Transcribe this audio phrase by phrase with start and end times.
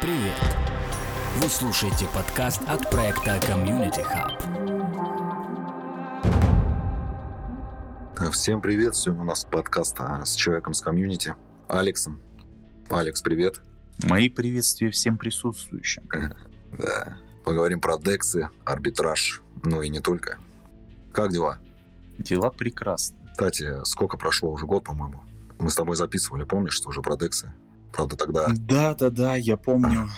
[0.00, 0.34] Привет!
[1.36, 4.32] Вы слушаете подкаст от проекта Community Hub.
[8.30, 8.96] Всем привет!
[8.96, 11.34] Сегодня у нас подкаст а, с человеком с комьюнити,
[11.68, 12.18] Алексом.
[12.88, 13.60] Алекс, привет.
[14.02, 16.08] Мои приветствия всем присутствующим.
[16.78, 17.18] Да.
[17.44, 20.38] Поговорим про дексы, арбитраж, ну и не только.
[21.12, 21.58] Как дела?
[22.16, 23.18] Дела прекрасны.
[23.32, 24.50] Кстати, сколько прошло?
[24.50, 25.24] Уже год, по-моему.
[25.58, 27.52] Мы с тобой записывали, помнишь, что уже про дексы?
[27.92, 28.48] Правда, тогда...
[28.48, 30.08] Да, да, да, я помню.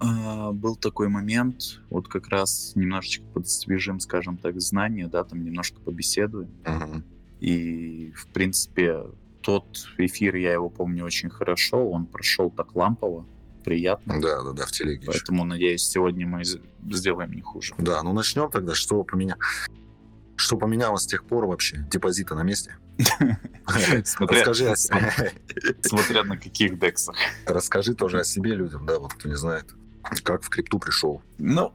[0.00, 5.80] А, был такой момент, вот как раз немножечко подсвежим, скажем так, знания, да, там немножко
[5.80, 6.50] побеседуем.
[6.64, 7.04] Мгм.
[7.40, 9.04] И, в принципе,
[9.42, 13.26] тот эфир, я его помню очень хорошо, он прошел так лампово,
[13.64, 14.20] приятно.
[14.20, 15.10] Да, да, да, в телеге еще.
[15.10, 17.74] Поэтому, надеюсь, сегодня мы сделаем не хуже.
[17.78, 18.74] Да, ну начнем тогда.
[18.74, 19.36] Что поменя...
[20.38, 21.84] Что поменялось с тех пор вообще?
[21.90, 22.76] Депозиты на месте?
[23.66, 24.76] Расскажи,
[25.82, 27.16] Смотря на каких дексах.
[27.44, 29.74] Расскажи тоже о себе людям, да, вот кто не знает.
[30.22, 31.22] Как в крипту пришел?
[31.38, 31.74] Ну,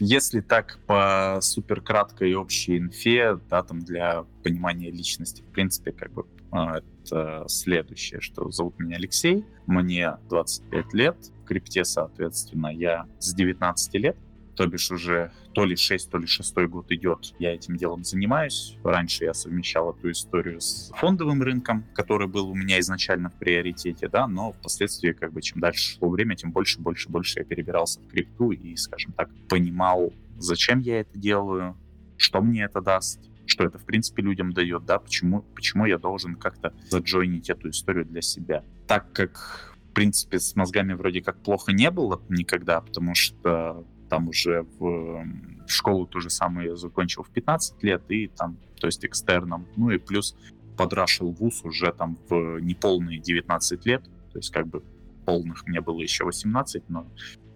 [0.00, 6.12] если так по супер краткой общей инфе, да, там для понимания личности, в принципе, как
[6.12, 13.06] бы а, это следующее, что зовут меня Алексей, мне 25 лет, в крипте, соответственно, я
[13.20, 14.16] с 19 лет,
[14.56, 18.76] то бишь уже то ли 6, то ли 6 год идет, я этим делом занимаюсь.
[18.82, 24.08] Раньше я совмещал эту историю с фондовым рынком, который был у меня изначально в приоритете,
[24.08, 28.00] да, но впоследствии, как бы, чем дальше шло время, тем больше, больше, больше я перебирался
[28.00, 31.76] в крипту и, скажем так, понимал, зачем я это делаю,
[32.16, 36.34] что мне это даст, что это, в принципе, людям дает, да, почему, почему я должен
[36.34, 38.64] как-то заджойнить эту историю для себя.
[38.86, 44.28] Так как, в принципе, с мозгами вроде как плохо не было никогда, потому что там
[44.28, 45.24] уже в,
[45.66, 49.66] в школу ту же самую я закончил в 15 лет, и там, то есть экстерном,
[49.76, 50.36] ну и плюс
[50.76, 54.82] подрашил вуз уже там в неполные 19 лет, то есть как бы
[55.24, 57.06] полных мне было еще 18, но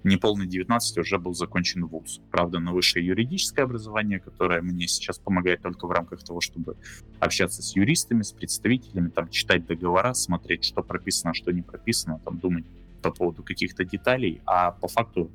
[0.03, 2.21] неполный 19 уже был закончен вуз.
[2.31, 6.77] Правда, на высшее юридическое образование, которое мне сейчас помогает только в рамках того, чтобы
[7.19, 12.39] общаться с юристами, с представителями, там, читать договора, смотреть, что прописано, что не прописано, там,
[12.39, 12.65] думать
[13.01, 15.31] по поводу каких-то деталей, а по факту,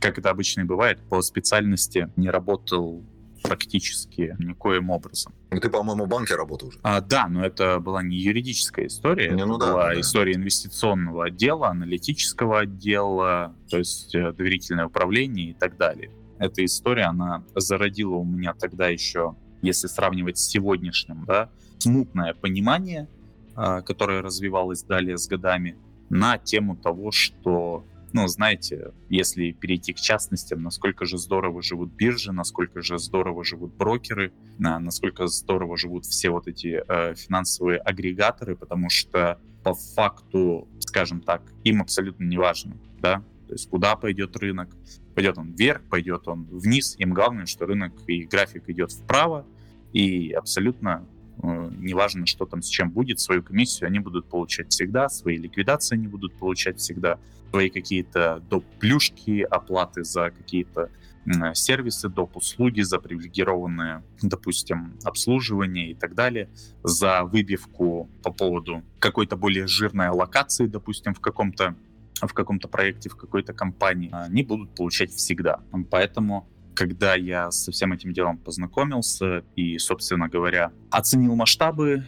[0.00, 3.04] как это обычно и бывает, по специальности не работал
[3.42, 5.32] практически никоим образом.
[5.50, 6.78] Ну, Ты, по-моему, в банке работал уже.
[6.82, 10.00] А, да, но это была не юридическая история, Не, это ну да, была да, да.
[10.00, 16.10] история инвестиционного отдела, аналитического отдела, то есть э, доверительное управление и так далее.
[16.38, 23.08] Эта история, она зародила у меня тогда еще, если сравнивать с сегодняшним, да, смутное понимание,
[23.54, 25.76] а, которое развивалось далее с годами,
[26.08, 32.32] на тему того, что ну, знаете, если перейти к частностям, насколько же здорово живут биржи,
[32.32, 38.56] насколько же здорово живут брокеры, на- насколько здорово живут все вот эти э, финансовые агрегаторы,
[38.56, 44.36] потому что по факту, скажем так, им абсолютно не важно, да, то есть куда пойдет
[44.36, 44.74] рынок,
[45.14, 49.46] пойдет он вверх, пойдет он вниз, им главное, что рынок и график идет вправо,
[49.92, 51.06] и абсолютно
[51.42, 56.08] неважно, что там с чем будет, свою комиссию они будут получать всегда, свои ликвидации они
[56.08, 57.18] будут получать всегда,
[57.50, 58.64] свои какие-то доп.
[58.78, 60.90] плюшки, оплаты за какие-то
[61.26, 62.36] м, сервисы, доп.
[62.36, 66.48] услуги, за привилегированное, допустим, обслуживание и так далее,
[66.82, 71.74] за выбивку по поводу какой-то более жирной локации, допустим, в каком-то
[72.20, 75.60] в каком-то проекте, в какой-то компании, они будут получать всегда.
[75.88, 76.48] Поэтому
[76.78, 82.04] когда я со всем этим делом познакомился и, собственно говоря, оценил масштабы,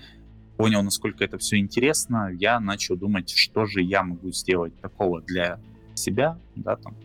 [0.57, 5.59] понял, насколько это все интересно, я начал думать, что же я могу сделать такого для
[5.97, 6.97] себя, да, там,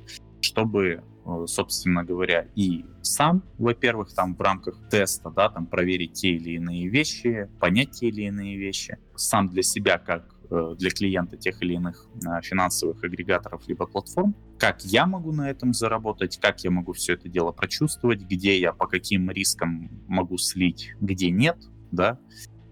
[0.41, 6.35] чтобы, э, собственно говоря, и сам, во-первых, там в рамках теста, да, там проверить те
[6.35, 11.61] или иные вещи, понять те или иные вещи, сам для себя как для клиента тех
[11.61, 16.71] или иных э, финансовых агрегаторов либо платформ, как я могу на этом заработать, как я
[16.71, 21.57] могу все это дело прочувствовать, где я по каким рискам могу слить, где нет,
[21.91, 22.19] да,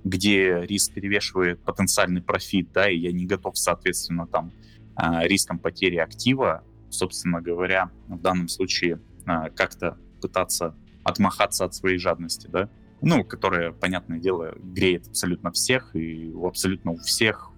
[0.04, 4.52] где риск перевешивает потенциальный профит, да, и я не готов, соответственно, там
[4.96, 9.00] а, риском потери актива, собственно говоря, в данном случае
[9.56, 12.70] как-то пытаться отмахаться от своей жадности, да,
[13.04, 17.53] ну, которая, понятное дело, греет абсолютно всех, и у абсолютно у всех, э,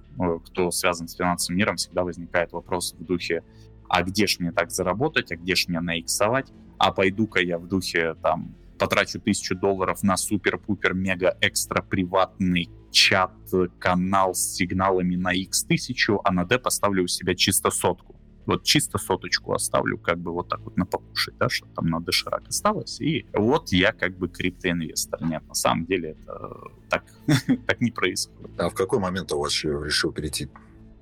[0.46, 3.44] кто связан с финансовым миром, всегда возникает вопрос в духе,
[3.90, 7.68] а где ж мне так заработать, а где ж мне наиксовать, а пойду-ка я в
[7.68, 13.32] духе там потрачу тысячу долларов на супер-пупер-мега-экстра приватный чат,
[13.80, 18.15] канал с сигналами на x тысячу, а на D поставлю у себя чисто сотку.
[18.46, 22.00] Вот чисто соточку оставлю, как бы вот так вот на покушать, да, чтобы там на
[22.00, 23.02] доширак осталось.
[23.02, 25.24] И вот я как бы криптоинвестор.
[25.24, 26.52] Нет, на самом деле это
[26.90, 27.04] так,
[27.68, 28.60] так не происходит.
[28.60, 30.48] А в какой момент ты вообще решил перейти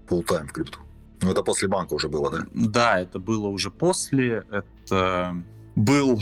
[0.07, 0.79] time в крипту?
[1.21, 2.45] Ну, это после банка уже было, да?
[2.53, 4.43] Да, это было уже после.
[4.51, 5.41] Это
[5.75, 6.21] был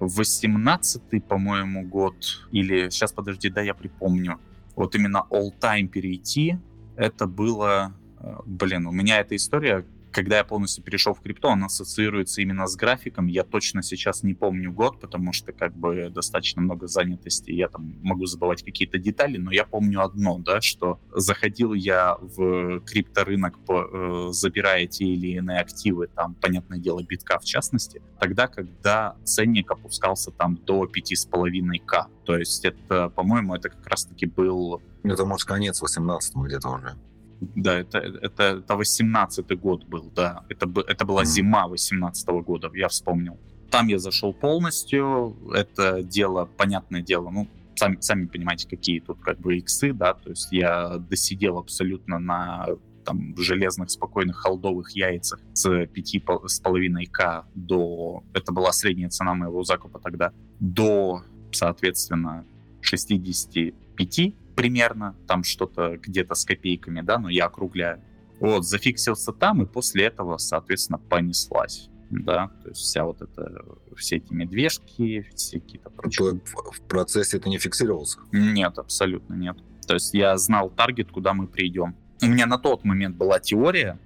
[0.00, 2.46] 18-й, по-моему, год.
[2.50, 4.38] Или, сейчас, подожди, да, я припомню.
[4.74, 6.58] Вот именно all-time перейти,
[6.96, 7.92] это было...
[8.20, 9.84] Э, блин, у меня эта история
[10.18, 13.28] когда я полностью перешел в крипту, он ассоциируется именно с графиком.
[13.28, 17.94] Я точно сейчас не помню год, потому что как бы достаточно много занятости, я там
[18.02, 23.84] могу забывать какие-то детали, но я помню одно, да, что заходил я в крипторынок, по,
[23.84, 29.70] э, забирая те или иные активы, там, понятное дело, битка в частности, тогда, когда ценник
[29.70, 32.06] опускался там до 5,5к.
[32.24, 34.82] То есть это, по-моему, это как раз-таки был...
[35.04, 36.96] Это, может, конец 18 где-то уже.
[37.40, 40.44] Да, это, это, это 18-й год был, да.
[40.48, 43.38] Это, это была зима 18-го года, я вспомнил.
[43.70, 45.36] Там я зашел полностью.
[45.54, 50.30] Это дело, понятное дело, ну, сами, сами понимаете, какие тут как бы иксы, да, то
[50.30, 52.66] есть я досидел абсолютно на
[53.04, 58.22] там железных, спокойных холдовых яйцах с 5,5 к до...
[58.34, 60.32] Это была средняя цена моего закупа тогда.
[60.60, 62.44] До, соответственно,
[62.82, 68.02] 65 примерно, там что-то где-то с копейками, да, но я округляю.
[68.40, 71.88] Вот, зафиксился там, и после этого, соответственно, понеслась.
[72.10, 73.64] Да, то есть вся вот это,
[73.96, 76.40] все эти медвежки, все какие-то прочие.
[76.44, 78.18] В, в процессе это не фиксировался?
[78.32, 79.58] Нет, абсолютно нет.
[79.86, 81.94] То есть я знал таргет, куда мы придем.
[82.20, 84.00] У меня на тот момент была теория,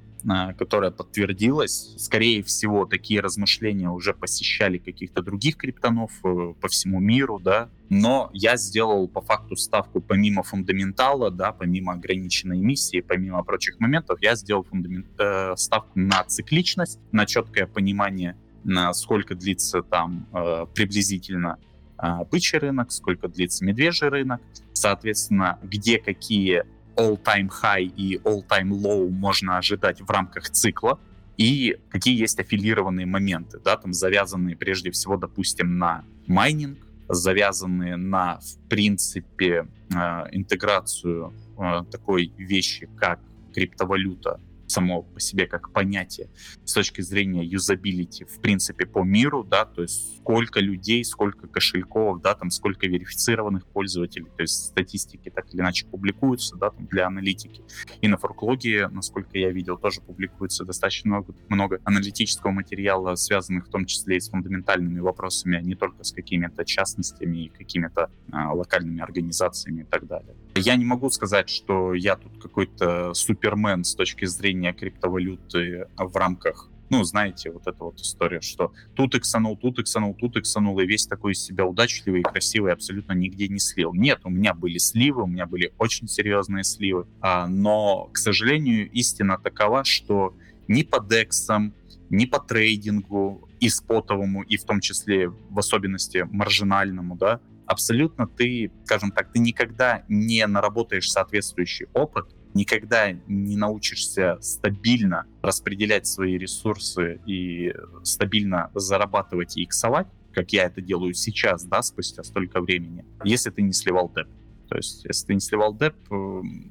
[0.56, 1.94] которая подтвердилась.
[1.98, 7.70] Скорее всего, такие размышления уже посещали каких-то других криптонов э, по всему миру, да.
[7.88, 14.18] Но я сделал по факту ставку помимо фундаментала, да, помимо ограниченной эмиссии, помимо прочих моментов,
[14.22, 20.66] я сделал фундамент, э, ставку на цикличность, на четкое понимание, на сколько длится там э,
[20.74, 21.58] приблизительно
[21.98, 24.40] э, бычий рынок, сколько длится медвежий рынок,
[24.72, 26.64] соответственно, где какие
[26.96, 30.98] all-time high и all-time low можно ожидать в рамках цикла,
[31.36, 36.78] и какие есть аффилированные моменты, да, там завязанные прежде всего, допустим, на майнинг,
[37.08, 39.96] завязанные на, в принципе, э,
[40.32, 43.20] интеграцию э, такой вещи, как
[43.54, 44.40] криптовалюта
[44.72, 46.30] само по себе как понятие
[46.64, 52.22] с точки зрения юзабилити в принципе по миру, да, то есть сколько людей, сколько кошельков,
[52.22, 57.06] да, там сколько верифицированных пользователей, то есть статистики так или иначе публикуются, да, там для
[57.06, 57.62] аналитики.
[58.00, 63.70] И на форклоге, насколько я видел, тоже публикуется достаточно много, много аналитического материала, связанных в
[63.70, 68.52] том числе и с фундаментальными вопросами, а не только с какими-то частностями и какими-то а,
[68.54, 70.34] локальными организациями и так далее.
[70.54, 76.68] Я не могу сказать, что я тут какой-то супермен с точки зрения криптовалюты в рамках
[76.92, 81.06] ну, знаете, вот эта вот история, что тут иксанул, тут иксанул, тут иксанул, и весь
[81.06, 83.94] такой из себя удачливый и красивый абсолютно нигде не слил.
[83.94, 88.90] Нет, у меня были сливы, у меня были очень серьезные сливы, а, но, к сожалению,
[88.90, 90.34] истина такова, что
[90.68, 91.72] ни по дексам,
[92.10, 98.70] ни по трейдингу и спотовому, и в том числе в особенности маржинальному, да, абсолютно ты,
[98.84, 107.20] скажем так, ты никогда не наработаешь соответствующий опыт, никогда не научишься стабильно распределять свои ресурсы
[107.26, 107.72] и
[108.02, 113.62] стабильно зарабатывать и иксовать, как я это делаю сейчас, да, спустя столько времени, если ты
[113.62, 114.28] не сливал деп.
[114.68, 115.94] То есть, если ты не сливал деп,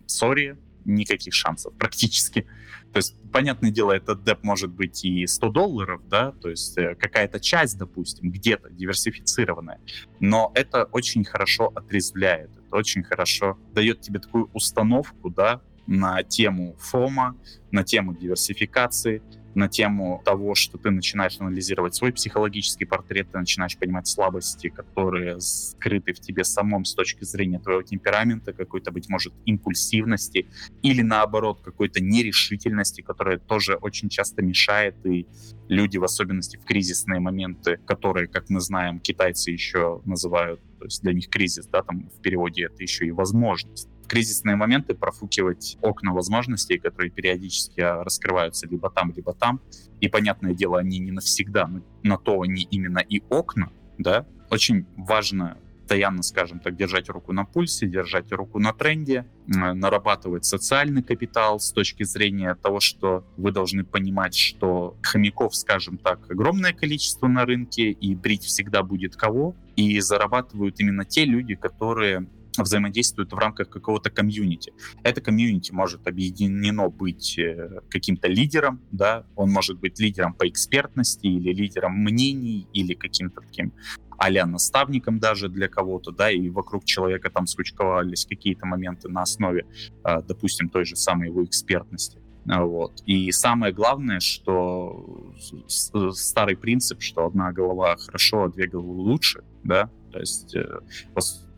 [0.07, 2.47] сори, никаких шансов практически.
[2.91, 6.95] То есть, понятное дело, этот деп может быть и 100 долларов, да, то есть э,
[6.95, 9.79] какая-то часть, допустим, где-то диверсифицированная,
[10.19, 16.77] но это очень хорошо отрезвляет, это очень хорошо дает тебе такую установку, да, на тему
[16.79, 17.35] фома,
[17.69, 19.21] на тему диверсификации,
[19.55, 25.41] на тему того, что ты начинаешь анализировать свой психологический портрет, ты начинаешь понимать слабости, которые
[25.41, 30.47] скрыты в тебе самом с точки зрения твоего темперамента, какой-то, быть может, импульсивности
[30.81, 35.27] или, наоборот, какой-то нерешительности, которая тоже очень часто мешает, и
[35.67, 41.03] люди, в особенности в кризисные моменты, которые, как мы знаем, китайцы еще называют, то есть
[41.03, 46.11] для них кризис, да, там в переводе это еще и возможность кризисные моменты профукивать окна
[46.11, 49.61] возможностей, которые периодически раскрываются либо там, либо там.
[50.01, 54.27] И, понятное дело, они не навсегда, но на то они именно и окна, да.
[54.49, 55.57] Очень важно
[55.91, 61.73] постоянно, скажем так, держать руку на пульсе, держать руку на тренде, нарабатывать социальный капитал с
[61.73, 67.91] точки зрения того, что вы должны понимать, что хомяков, скажем так, огромное количество на рынке,
[67.91, 72.25] и брить всегда будет кого, и зарабатывают именно те люди, которые
[72.57, 74.71] взаимодействуют в рамках какого-то комьюнити.
[75.03, 81.27] Это комьюнити может объединено быть э, каким-то лидером, да, он может быть лидером по экспертности
[81.27, 83.73] или лидером мнений или каким-то таким
[84.21, 89.65] а наставником даже для кого-то, да, и вокруг человека там скучковались какие-то моменты на основе,
[90.03, 92.19] а, допустим, той же самой его экспертности.
[92.45, 93.01] Вот.
[93.07, 95.33] И самое главное, что
[95.67, 100.67] старый принцип, что одна голова хорошо, а две головы лучше, да, то есть э,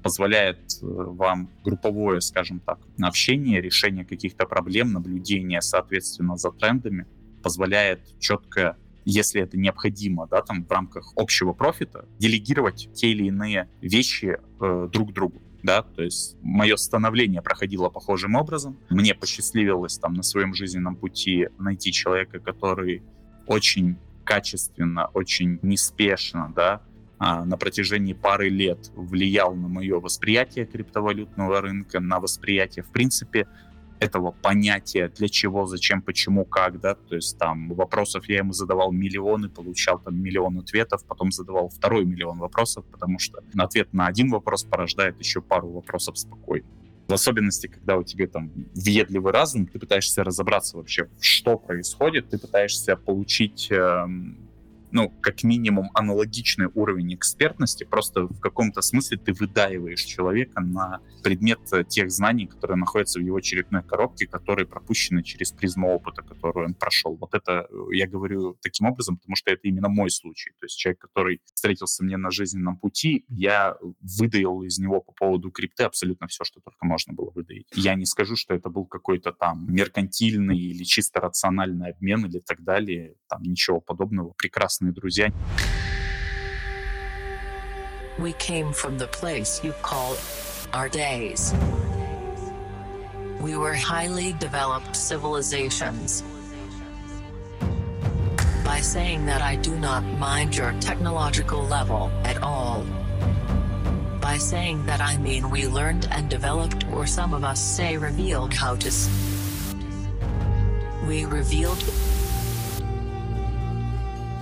[0.01, 7.07] позволяет э, вам групповое, скажем так, общение, решение каких-то проблем, наблюдение, соответственно, за трендами,
[7.41, 13.69] позволяет четко если это необходимо, да, там в рамках общего профита, делегировать те или иные
[13.81, 18.77] вещи э, друг другу да, то есть мое становление проходило похожим образом.
[18.89, 23.01] Мне посчастливилось там на своем жизненном пути найти человека, который
[23.47, 26.81] очень качественно, очень неспешно, да,
[27.17, 33.47] а, на протяжении пары лет влиял на мое восприятие криптовалютного рынка, на восприятие, в принципе,
[34.03, 38.91] этого понятия, для чего, зачем, почему, как, да, то есть там вопросов я ему задавал
[38.91, 44.29] миллионы, получал там миллион ответов, потом задавал второй миллион вопросов, потому что ответ на один
[44.29, 46.67] вопрос порождает еще пару вопросов спокойно.
[47.07, 52.37] В особенности, когда у тебя там въедливый разум, ты пытаешься разобраться вообще, что происходит, ты
[52.37, 54.37] пытаешься получить эм,
[54.93, 61.59] ну, как минимум, аналогичный уровень экспертности, просто в каком-то смысле ты выдаиваешь человека на предмет
[61.89, 66.73] тех знаний, которые находятся в его черепной коробке, которые пропущены через призму опыта, которую он
[66.75, 67.15] прошел.
[67.15, 70.51] Вот это э, я говорю таким образом, потому что это именно мой случай.
[70.59, 73.75] То есть человек, который встретился мне на жизненном пути, я
[74.19, 77.67] выдаил из него по поводу крипты абсолютно все, что только можно было выдаить.
[77.73, 82.63] Я не скажу, что это был какой-то там меркантильный или чисто рациональный обмен или так
[82.63, 83.15] далее.
[83.27, 84.33] Там ничего подобного.
[84.37, 85.32] Прекрасно прекрасные друзья.
[88.18, 90.16] We came from the place you call
[90.72, 91.54] our days.
[93.40, 96.24] We were highly developed civilizations.
[98.64, 102.84] By saying that I do not mind your technological level at all.
[104.20, 108.52] By saying that I mean we learned and developed or some of us say revealed
[108.52, 108.90] how to
[111.06, 111.82] we revealed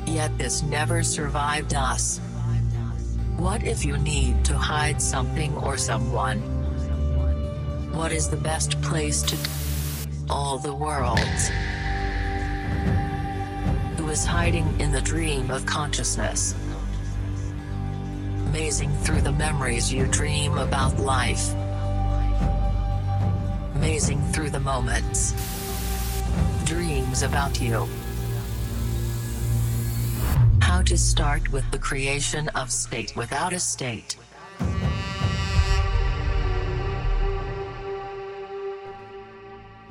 [0.06, 2.20] Yet this never survived us.
[3.38, 6.40] What if you need to hide something or someone?
[7.94, 9.38] What is the best place to
[10.30, 11.50] all the worlds?
[13.98, 16.56] Who is hiding in the dream of consciousness?
[18.52, 21.54] Mazing through the memories you dream about life.
[23.76, 25.34] Mazing through the moments.
[26.66, 27.88] Dreams about you.
[30.72, 34.18] How to start with the creation of state without a state.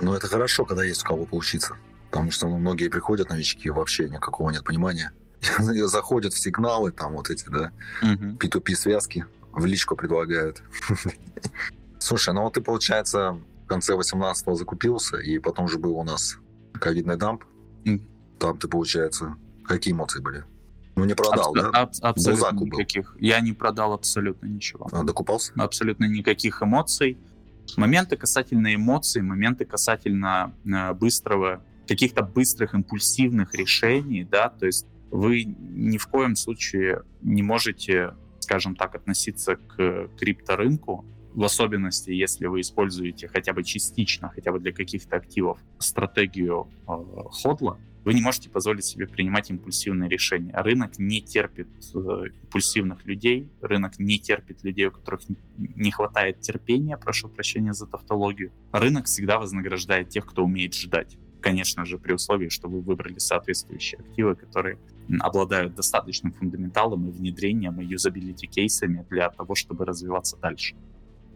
[0.01, 1.77] Ну, это хорошо, когда есть у кого поучиться.
[2.11, 5.13] Потому что ну, многие приходят, новички, вообще никакого нет понимания.
[5.59, 7.73] Заходят в сигналы, там вот эти, да,
[8.03, 10.63] uh P2P-связки, в личку предлагают.
[11.99, 16.39] Слушай, ну вот ты, получается, в конце 18-го закупился, и потом же был у нас
[16.81, 17.45] ковидный дамп.
[18.39, 20.45] Там ты, получается, какие эмоции были?
[21.01, 21.71] Ну, не продал, Аб- да?
[21.71, 23.15] Аб- абсолютно никаких.
[23.15, 23.21] Был.
[23.21, 24.87] Я не продал абсолютно ничего.
[24.93, 25.53] А, докупался?
[25.57, 27.17] Абсолютно никаких эмоций.
[27.77, 35.45] Моменты касательно эмоций, моменты касательно э, быстрого, каких-то быстрых импульсивных решений, да, то есть вы
[35.45, 42.61] ни в коем случае не можете, скажем так, относиться к крипторынку, в особенности, если вы
[42.61, 46.93] используете хотя бы частично, хотя бы для каких-то активов стратегию э,
[47.31, 50.53] ходла, вы не можете позволить себе принимать импульсивные решения.
[50.55, 51.99] Рынок не терпит э,
[52.43, 55.23] импульсивных людей, рынок не терпит людей, у которых
[55.59, 58.53] не хватает терпения, прошу прощения за тавтологию.
[58.73, 61.19] Рынок всегда вознаграждает тех, кто умеет ждать.
[61.41, 64.79] Конечно же, при условии, что вы выбрали соответствующие активы, которые
[65.21, 70.77] обладают достаточным фундаменталом и внедрением и юзабилити кейсами для того, чтобы развиваться дальше.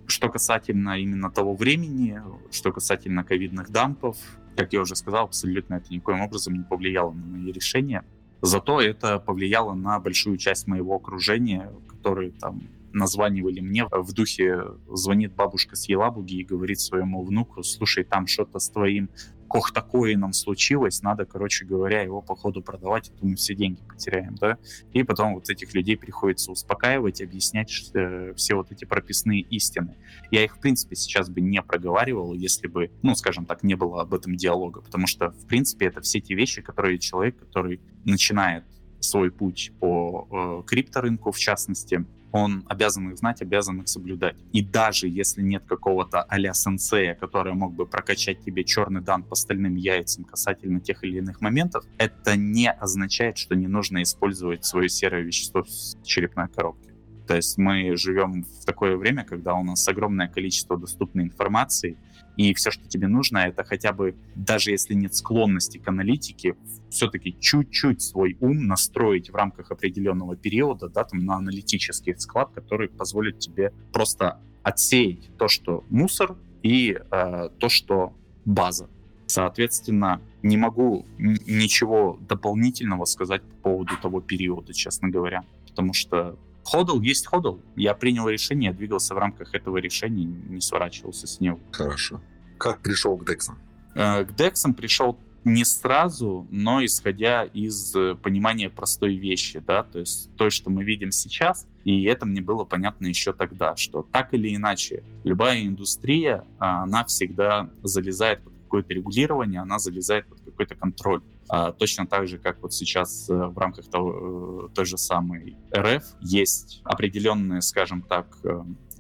[0.07, 4.19] Что касательно именно того времени, что касательно ковидных дампов,
[4.57, 8.05] как я уже сказал, абсолютно это никоим образом не повлияло на мои решения.
[8.41, 15.35] Зато это повлияло на большую часть моего окружения, которые там названивали мне в духе звонит
[15.35, 19.09] бабушка с Елабуги и говорит своему внуку, слушай, там что-то с твоим
[19.55, 23.79] кох такое нам случилось, надо, короче говоря, его по ходу продавать, то мы все деньги
[23.89, 24.59] потеряем, да,
[24.93, 29.97] и потом вот этих людей приходится успокаивать, объяснять что, э, все вот эти прописные истины.
[30.33, 34.03] Я их, в принципе, сейчас бы не проговаривал, если бы, ну, скажем так, не было
[34.03, 38.65] об этом диалога, потому что, в принципе, это все те вещи, которые человек, который начинает
[38.99, 42.05] свой путь по э, крипторынку, в частности,
[42.35, 44.35] он обязан их знать, обязан их соблюдать.
[44.53, 49.37] И даже если нет какого-то а-ля сенсея, который мог бы прокачать тебе черный дан по
[49.37, 54.89] стальным яйцам касательно тех или иных моментов, это не означает, что не нужно использовать свое
[54.89, 56.93] серое вещество в черепной коробке.
[57.29, 61.97] То есть мы живем в такое время, когда у нас огромное количество доступной информации,
[62.37, 66.57] И все, что тебе нужно, это хотя бы, даже если нет склонности к аналитике,
[66.91, 72.89] все-таки чуть-чуть свой ум настроить в рамках определенного периода, да, там на аналитический склад, который
[72.89, 78.15] позволит тебе просто отсеять то, что мусор, и э, то, что
[78.45, 78.89] база.
[79.27, 87.01] Соответственно, не могу ничего дополнительного сказать по поводу того периода, честно говоря, потому что ходл
[87.01, 87.59] есть ходл.
[87.77, 91.61] Я принял решение, двигался в рамках этого решения, не сворачивался с него.
[91.71, 92.21] Хорошо.
[92.59, 93.59] Как пришел к дексам?
[93.95, 99.99] Э, к дексам пришел не сразу, но исходя из э, понимания простой вещи, да, то
[99.99, 104.33] есть то, что мы видим сейчас, и это мне было понятно еще тогда, что так
[104.33, 111.21] или иначе любая индустрия, она всегда залезает под какое-то регулирование, она залезает под какой-то контроль.
[111.57, 115.57] А, точно так же, как вот сейчас э, в рамках того, э, той же самой
[115.73, 118.37] РФ есть определенные, скажем так,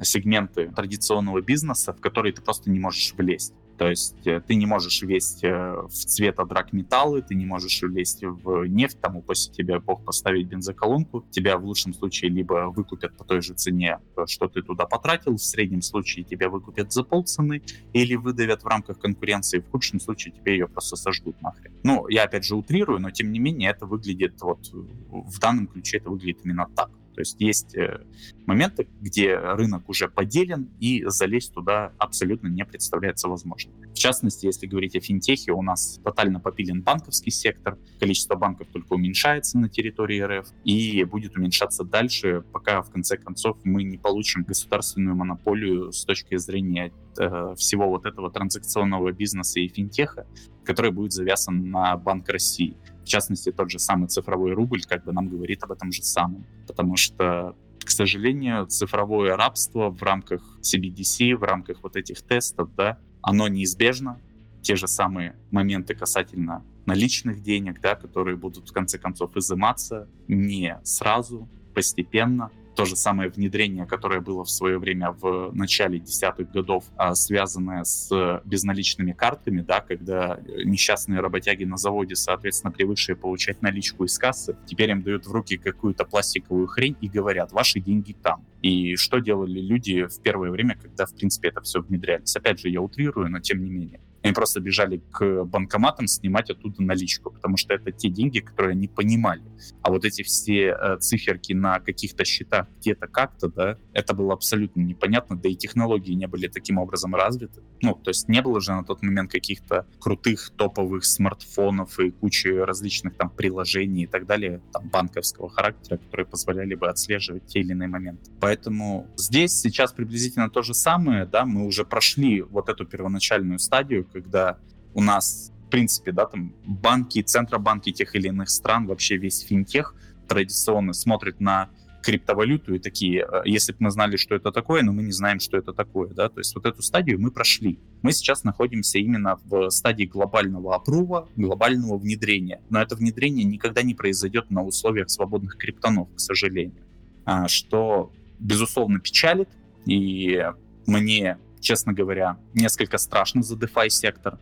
[0.00, 3.54] сегменты традиционного бизнеса, в которые ты просто не можешь влезть.
[3.78, 8.23] То есть э, ты не можешь лезть э, в цвет драгметаллы, ты не можешь лезть
[8.23, 13.25] в нефть, там упаси тебя Бог поставить бензоколонку, тебя в лучшем случае либо выкупят по
[13.25, 17.62] той же цене, э, что ты туда потратил, в среднем случае тебя выкупят за полцены,
[17.93, 21.73] или выдавят в рамках конкуренции, в худшем случае тебе ее просто сожгут нахрен.
[21.83, 25.99] Ну, я опять же утрирую, но тем не менее это выглядит вот в данном ключе
[25.99, 26.90] это выглядит именно так.
[27.14, 28.00] То есть есть э,
[28.47, 33.75] моменты, где рынок уже поделен, и залезть туда абсолютно не представляется возможным.
[33.92, 38.94] В частности, если говорить о финтехе, у нас тотально попилен банковский сектор, количество банков только
[38.94, 44.42] уменьшается на территории РФ и будет уменьшаться дальше, пока в конце концов мы не получим
[44.42, 50.26] государственную монополию с точки зрения э, всего вот этого транзакционного бизнеса и финтеха,
[50.64, 52.76] который будет завязан на Банк России.
[53.04, 56.46] В частности, тот же самый цифровой рубль как бы нам говорит об этом же самом.
[56.66, 62.99] Потому что, к сожалению, цифровое рабство в рамках CBDC, в рамках вот этих тестов, да,
[63.20, 64.20] оно неизбежно.
[64.62, 70.78] Те же самые моменты касательно наличных денег, да, которые будут в конце концов изыматься не
[70.82, 76.84] сразу, постепенно, то же самое внедрение, которое было в свое время в начале десятых годов,
[76.97, 84.04] а, связанное с безналичными картами, да, когда несчастные работяги на заводе, соответственно, привыкшие получать наличку
[84.04, 88.45] из кассы, теперь им дают в руки какую-то пластиковую хрень и говорят, ваши деньги там.
[88.63, 92.34] И что делали люди в первое время, когда, в принципе, это все внедрялись?
[92.34, 94.00] Опять же, я утрирую, но тем не менее.
[94.25, 98.89] Они просто бежали к банкоматам снимать оттуда наличку, потому что это те деньги, которые они
[98.89, 99.43] понимали.
[99.82, 104.80] А вот эти все э, циферки на каких-то счетах где-то как-то, да, это было абсолютно
[104.80, 107.60] непонятно, да и технологии не были таким образом развиты.
[107.82, 112.49] Ну, то есть не было же на тот момент каких-то крутых топовых смартфонов и кучи
[112.49, 117.73] различных там приложений и так далее, там банковского характера, которые позволяли бы отслеживать те или
[117.73, 118.30] иные моменты.
[118.41, 124.06] Поэтому здесь сейчас приблизительно то же самое, да, мы уже прошли вот эту первоначальную стадию,
[124.15, 124.59] когда
[124.95, 129.95] у нас, в принципе, да, там банки, центробанки тех или иных стран, вообще весь финтех
[130.29, 131.69] традиционно смотрит на
[132.05, 135.41] криптовалюту и такие, «Э, если бы мы знали, что это такое, но мы не знаем,
[135.41, 137.79] что это такое, да, то есть вот эту стадию мы прошли.
[138.03, 143.95] Мы сейчас находимся именно в стадии глобального опрува, глобального внедрения, но это внедрение никогда не
[143.95, 146.85] произойдет на условиях свободных криптонов, к сожалению,
[147.25, 149.49] а, что, безусловно, печалит,
[149.87, 150.45] и
[150.87, 154.39] мне честно говоря, несколько страшно за DeFi сектор.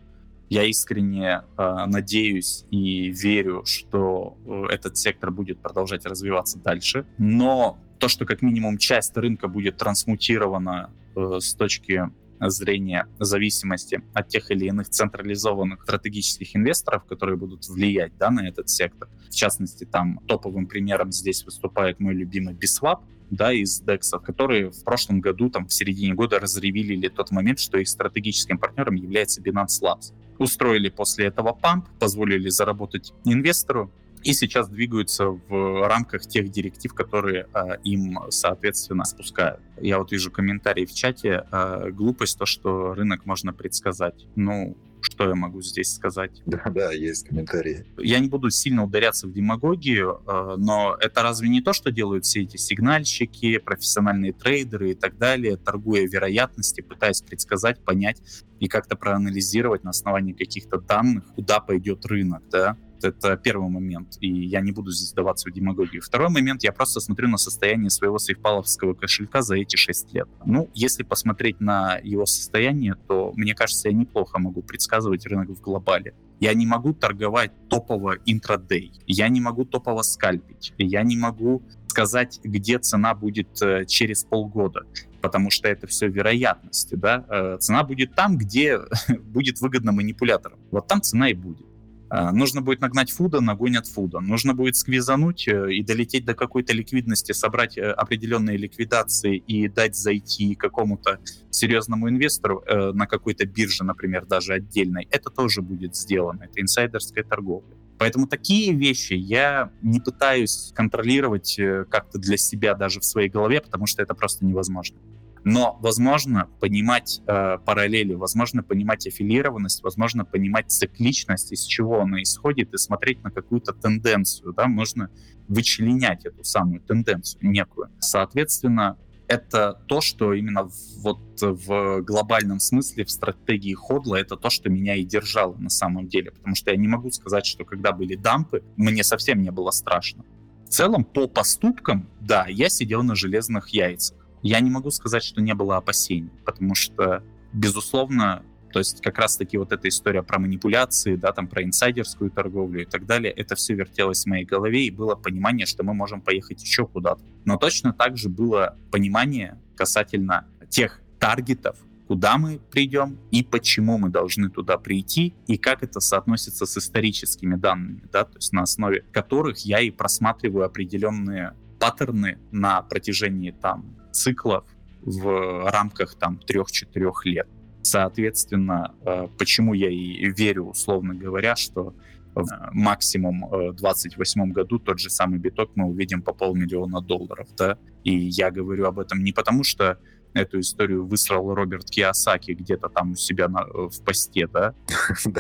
[0.51, 7.07] Я искренне э, надеюсь и верю, что э, этот сектор будет продолжать развиваться дальше.
[7.17, 12.11] Но то, что как минимум часть рынка будет трансмутирована э, с точки
[12.51, 18.69] зрения зависимости от тех или иных централизованных стратегических инвесторов, которые будут влиять да, на этот
[18.69, 19.09] сектор.
[19.31, 23.01] В частности, там топовым примером здесь выступает мой любимый Biswap,
[23.31, 27.79] да, из дексов, которые в прошлом году, там, в середине года разревелили тот момент, что
[27.79, 30.13] их стратегическим партнером является Binance Labs.
[30.39, 33.91] Устроили после этого памп, позволили заработать инвестору,
[34.25, 39.61] и сейчас двигаются в рамках тех директив, которые э, им, соответственно, спускают.
[39.81, 41.45] Я вот вижу комментарии в чате.
[41.51, 44.27] Э, глупость то, что рынок можно предсказать.
[44.37, 46.43] Ну, что я могу здесь сказать?
[46.47, 47.85] Да, да, есть комментарии.
[47.99, 52.25] Я не буду сильно ударяться в демагогию, э, но это разве не то, что делают
[52.25, 58.23] все эти сигнальщики, профессиональные трейдеры и так далее, торгуя вероятности, пытаясь предсказать, понять
[58.61, 62.77] и как-то проанализировать на основании каких-то данных, куда пойдет рынок, да?
[63.03, 66.03] Это первый момент, и я не буду здесь даваться в демагогию.
[66.03, 70.29] Второй момент, я просто смотрю на состояние своего сейфпаловского кошелька за эти 6 лет.
[70.45, 75.61] Ну, если посмотреть на его состояние, то, мне кажется, я неплохо могу предсказывать рынок в
[75.61, 76.15] глобале.
[76.41, 82.41] Я не могу торговать топово интрадей, я не могу топово скальпить, я не могу сказать,
[82.45, 84.83] где цена будет э, через полгода.
[85.23, 87.25] потому что это все вероятности, да.
[87.29, 88.81] Э, цена будет там, где
[89.23, 90.59] будет выгодно манипуляторам.
[90.71, 91.67] Вот там цена и будет.
[92.13, 94.21] Э, нужно будет нагнать фуда, нагонят фуда.
[94.21, 100.55] Нужно будет сквизануть э, и долететь до какой-то ликвидности, собрать определенные ликвидации и дать зайти
[100.55, 101.19] какому-то
[101.51, 105.09] серьезному инвестору на какой-то бирже, например, даже отдельной.
[105.11, 106.43] Это тоже будет сделано.
[106.45, 107.77] Это инсайдерская торговля.
[108.03, 113.61] Поэтому такие вещи я не пытаюсь контролировать э, как-то для себя даже в своей голове,
[113.61, 114.99] потому что это просто невозможно.
[115.45, 122.73] Но возможно понимать э, параллели, возможно понимать аффилированность, возможно понимать цикличность, из чего она исходит,
[122.75, 124.53] и смотреть на какую-то тенденцию.
[124.53, 124.69] Да?
[124.69, 125.11] Можно
[125.49, 127.91] вычленять эту самую тенденцию некую.
[127.99, 134.69] Соответственно, это то, что именно вот в глобальном смысле, в стратегии Ходла, это то, что
[134.69, 136.33] меня и держало на самом деле.
[136.33, 140.25] Потому что я не могу сказать, что когда были дампы, мне совсем не было страшно.
[140.67, 144.19] В целом, по поступкам, да, я сидел на железных яйцах.
[144.43, 149.57] Я не могу сказать, что не было опасений, потому что, безусловно, то есть как раз-таки
[149.57, 153.75] вот эта история про манипуляции, да, там про инсайдерскую торговлю и так далее, это все
[153.75, 157.23] вертелось в моей голове, и было понимание, что мы можем поехать еще куда-то.
[157.45, 161.77] Но точно так же было понимание касательно тех таргетов,
[162.09, 167.55] куда мы придем и почему мы должны туда прийти, и как это соотносится с историческими
[167.55, 174.02] данными, да, то есть на основе которых я и просматриваю определенные паттерны на протяжении там
[174.13, 174.65] циклов
[175.03, 177.49] в рамках там трех-четырех лет.
[177.83, 181.95] Соответственно, э, почему я и верю, условно говоря, что
[182.35, 187.49] в максимум э, в 2028 году тот же самый биток мы увидим по полмиллиона долларов,
[187.57, 189.99] да, и я говорю об этом не потому, что
[190.35, 194.75] эту историю высрал Роберт Киосаки где-то там у себя на, э, в посте, да?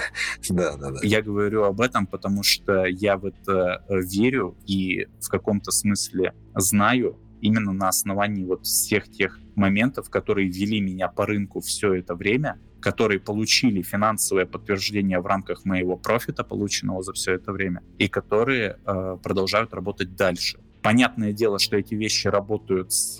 [0.51, 0.99] Да, да, да.
[1.03, 7.19] Я говорю об этом, потому что я в это верю и в каком-то смысле знаю,
[7.43, 12.59] именно на основании вот всех тех моментов, которые вели меня по рынку все это время,
[12.81, 18.79] которые получили финансовое подтверждение в рамках моего профита, полученного за все это время, и которые
[18.85, 20.59] э, продолжают работать дальше.
[20.83, 23.19] Понятное дело, что эти вещи работают с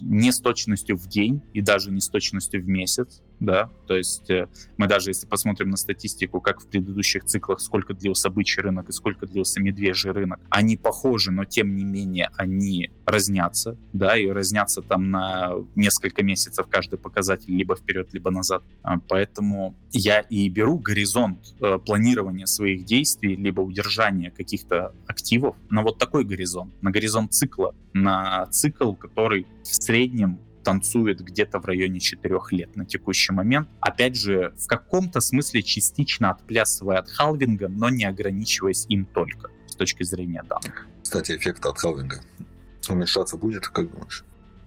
[0.00, 4.30] не с точностью в день и даже не с точностью в месяц, да, то есть
[4.30, 8.88] э, мы даже если посмотрим на статистику, как в предыдущих циклах, сколько длился бычий рынок
[8.88, 14.26] и сколько длился медвежий рынок, они похожи, но тем не менее они разнятся, да, и
[14.28, 18.62] разнятся там на несколько месяцев каждый показатель либо вперед, либо назад.
[18.82, 25.82] А, поэтому я и беру горизонт э, планирования своих действий, либо удержания каких-то активов на
[25.82, 32.00] вот такой горизонт, на горизонт цикла, на цикл, который в среднем танцует где-то в районе
[32.00, 33.68] 4 лет на текущий момент.
[33.80, 39.76] Опять же, в каком-то смысле частично отплясывая от халвинга, но не ограничиваясь им только с
[39.76, 40.86] точки зрения данных.
[41.02, 42.20] Кстати, эффект от халвинга
[42.88, 44.24] уменьшаться будет, как думаешь?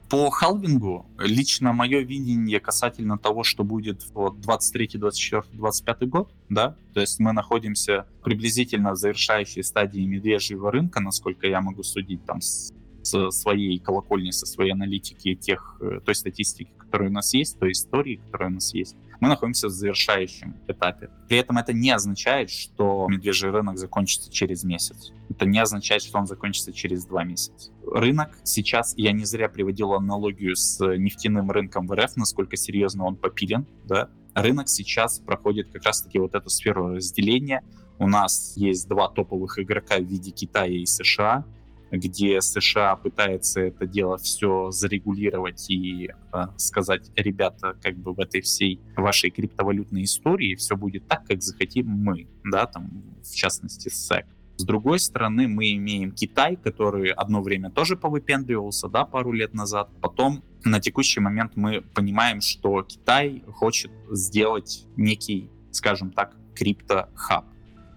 [0.09, 6.77] По халвингу лично мое видение касательно того, что будет в 23, 24, 25 год, да,
[6.93, 12.39] то есть мы находимся приблизительно в завершающей стадии медвежьего рынка, насколько я могу судить там
[12.39, 12.71] с
[13.09, 17.71] со своей колокольни, со своей аналитики тех, э, той статистики, которая у нас есть, той
[17.71, 21.09] истории, которая у нас есть, мы находимся в завершающем этапе.
[21.27, 25.11] При этом это не означает, что медвежий рынок закончится через месяц.
[25.29, 27.71] Это не означает, что он закончится через два месяца.
[27.91, 33.15] Рынок сейчас, я не зря приводил аналогию с нефтяным рынком в РФ, насколько серьезно он
[33.15, 37.63] попилен, да, рынок сейчас проходит как раз-таки вот эту сферу разделения.
[37.99, 41.43] У нас есть два топовых игрока в виде Китая и США
[41.91, 48.41] где США пытается это дело все зарегулировать и э, сказать, ребята, как бы в этой
[48.41, 54.25] всей вашей криптовалютной истории все будет так, как захотим мы, да, там, в частности, SEC.
[54.57, 59.89] С другой стороны, мы имеем Китай, который одно время тоже повыпендривался, да, пару лет назад.
[60.01, 67.45] Потом на текущий момент мы понимаем, что Китай хочет сделать некий, скажем так, крипто-хаб.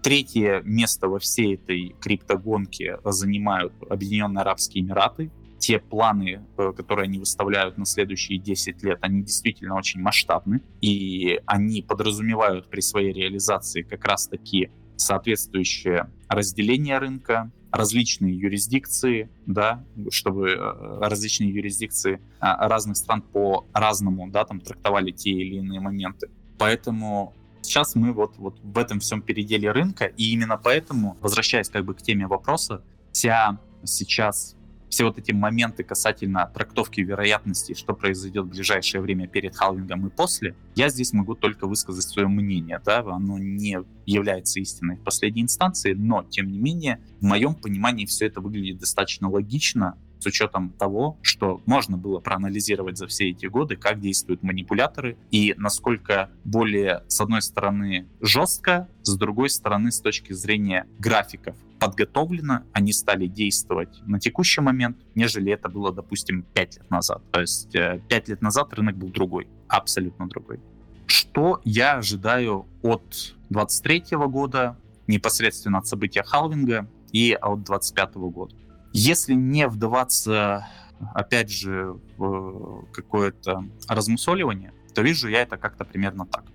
[0.01, 5.31] Третье место во всей этой криптогонке занимают Объединенные Арабские Эмираты.
[5.59, 10.61] Те планы, э, которые они выставляют на следующие 10 лет, они действительно очень масштабны.
[10.81, 20.49] И они подразумевают при своей реализации как раз-таки соответствующее разделение рынка, различные юрисдикции, да, чтобы
[20.49, 26.29] э, различные юрисдикции а, разных стран по-разному, да, там трактовали те или иные моменты.
[26.57, 31.85] Поэтому Сейчас мы вот, вот в этом всем переделе рынка, и именно поэтому, возвращаясь как
[31.85, 34.55] бы к теме вопроса, вся сейчас
[34.91, 40.09] все вот эти моменты касательно трактовки вероятности, что произойдет в ближайшее время перед халвингом и
[40.09, 42.79] после, я здесь могу только высказать свое мнение.
[42.85, 42.99] Да?
[42.99, 48.27] Оно не является истиной в последней инстанции, но, тем не менее, в моем понимании все
[48.27, 53.75] это выглядит достаточно логично с учетом того, что можно было проанализировать за все эти годы,
[53.75, 60.33] как действуют манипуляторы и насколько более, с одной стороны, жестко, с другой стороны, с точки
[60.33, 66.91] зрения графиков подготовлено, они стали действовать на текущий момент, нежели это было, допустим, 5 лет
[66.91, 67.23] назад.
[67.31, 70.59] То есть 5 э, лет назад рынок был другой, абсолютно другой.
[71.07, 78.55] Что я ожидаю от 23 года, непосредственно от события халвинга и от 25 года?
[78.93, 80.67] Если не вдаваться,
[81.13, 86.45] опять же, в какое-то размусоливание, то вижу я это как-то примерно так.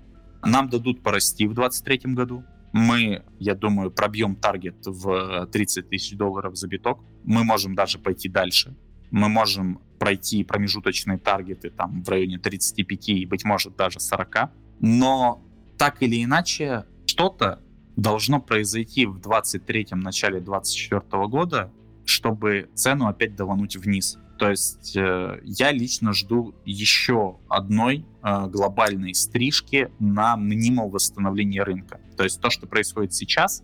[0.44, 2.44] Нам дадут порасти в 2023 году.
[2.72, 7.02] Мы, я думаю, пробьем таргет в 30 тысяч долларов за биток.
[7.24, 8.76] Мы можем даже пойти дальше.
[9.10, 14.50] Мы можем пройти промежуточные таргеты там в районе 35 и, быть может, даже 40.
[14.80, 15.42] Но
[15.78, 17.62] так или иначе, что-то
[17.96, 21.72] должно произойти в 23-м, начале 24 года,
[22.06, 24.18] чтобы цену опять давануть вниз.
[24.38, 32.00] То есть э, я лично жду еще одной э, глобальной стрижки на мнимое восстановление рынка.
[32.16, 33.62] То есть то, что происходит сейчас,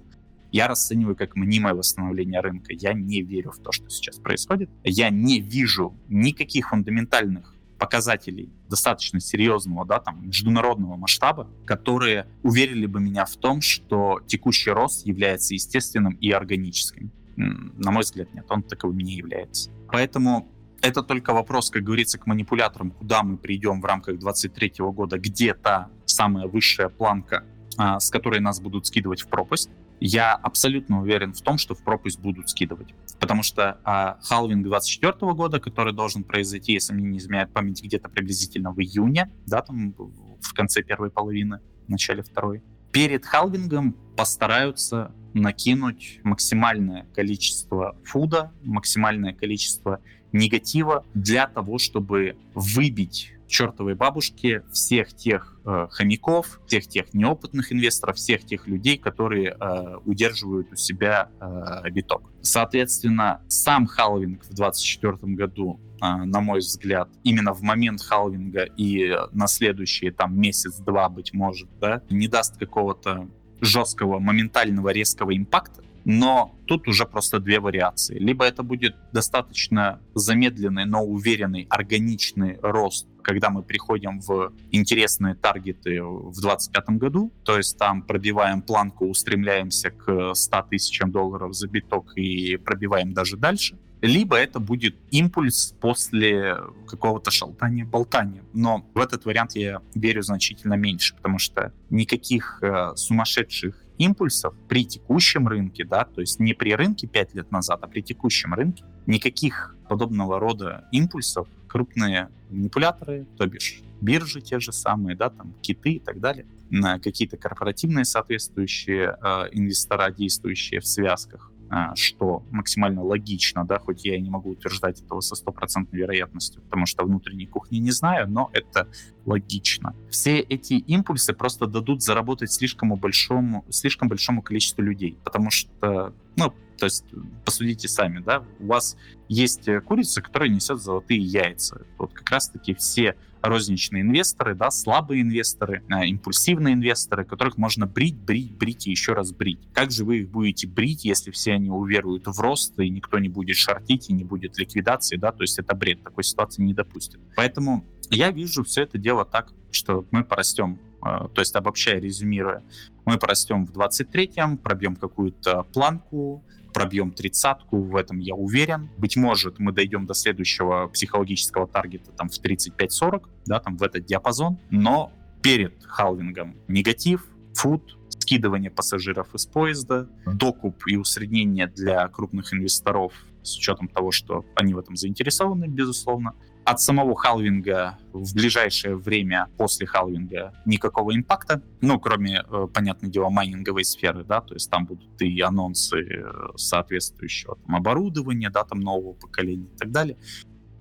[0.51, 2.73] я расцениваю как мнимое восстановление рынка.
[2.73, 4.71] Я не верю в то, что сейчас происходит.
[4.85, 13.01] Я не вижу никаких фундаментальных показателей достаточно серьезного, да, там, международного масштаба, которые уверили бы
[13.01, 17.11] меня в том, что текущий рост является естественным и органическим.
[17.37, 19.71] На мой взгляд, нет, он таковым не является.
[19.91, 25.19] Поэтому это только вопрос, как говорится, к манипуляторам, куда мы придем в рамках 2023 года,
[25.19, 27.45] где та самая высшая планка,
[27.79, 29.71] а, с которой нас будут скидывать в пропасть.
[30.01, 32.95] Я абсолютно уверен в том, что в пропасть будут скидывать.
[33.21, 38.09] Потому что а, халвинг 2024 года, который должен произойти, если мне не изменяет память, где-то
[38.09, 45.13] приблизительно в июне, да, там в конце первой половины, в начале второй, перед халвингом постараются
[45.33, 50.01] накинуть максимальное количество фуда, максимальное количество
[50.33, 58.17] негатива для того, чтобы выбить чертовой бабушке всех тех э, хомяков, всех тех неопытных инвесторов,
[58.17, 62.33] всех тех людей, которые э, удерживают у себя э, биток.
[62.41, 69.15] Соответственно, сам халвинг в 2024 году, э, на мой взгляд, именно в момент халвинга и
[69.33, 73.29] на следующие там месяц-два, быть может, да, не даст какого-то
[73.61, 78.19] жесткого, моментального, резкого импакта, но тут уже просто две вариации.
[78.19, 86.03] Либо это будет достаточно замедленный, но уверенный, органичный рост, когда мы приходим в интересные таргеты
[86.03, 92.17] в 2025 году, то есть там пробиваем планку, устремляемся к 100 тысячам долларов за биток
[92.17, 93.79] и пробиваем даже дальше.
[94.03, 96.57] Либо это будет импульс после
[96.89, 98.43] какого-то шалтания-болтания.
[98.53, 104.85] Но в этот вариант я верю значительно меньше, потому что никаких э, сумасшедших импульсов при
[104.85, 108.85] текущем рынке, да, то есть не при рынке 5 лет назад, а при текущем рынке,
[109.07, 115.93] никаких подобного рода импульсов крупные манипуляторы, то бишь биржи те же самые, да, там киты
[115.93, 121.52] и так далее, на какие-то корпоративные соответствующие э, инвестора, действующие в связках,
[121.95, 126.87] что максимально логично, да, хоть я и не могу утверждать этого со стопроцентной вероятностью, потому
[126.87, 128.89] что внутренней кухни не знаю, но это
[129.25, 129.95] логично.
[130.11, 136.53] Все эти импульсы просто дадут заработать слишком большому, слишком большому количеству людей, потому что, ну,
[136.83, 137.05] то есть
[137.45, 138.97] посудите сами, да, у вас
[139.29, 141.87] есть курица, которая несет золотые яйца.
[141.97, 148.17] Вот как раз-таки все розничные инвесторы, да, слабые инвесторы, э, импульсивные инвесторы, которых можно брить,
[148.17, 149.61] брить, брить и еще раз брить.
[149.73, 153.29] Как же вы их будете брить, если все они уверуют в рост, и никто не
[153.29, 157.21] будет шортить, и не будет ликвидации, да, то есть это бред, такой ситуации не допустит.
[157.37, 162.65] Поэтому я вижу все это дело так, что мы порастем, э, то есть обобщая, резюмируя,
[163.05, 168.91] мы порастем в 23-м, пробьем какую-то планку, пробьем тридцатку, в этом я уверен.
[168.99, 174.05] Быть может, мы дойдем до следующего психологического таргета там в 35-40, да, там в этот
[174.05, 182.53] диапазон, но перед халвингом негатив, фуд, скидывание пассажиров из поезда, докуп и усреднение для крупных
[182.55, 188.97] инвесторов с учетом того, что они в этом заинтересованы, безусловно, от самого халвинга в ближайшее
[188.97, 194.71] время после халвинга никакого импакта, ну, кроме, э, понятное дело, майнинговой сферы, да, то есть
[194.71, 196.25] там будут и анонсы э,
[196.57, 200.17] соответствующего там, оборудования, да, там нового поколения и так далее.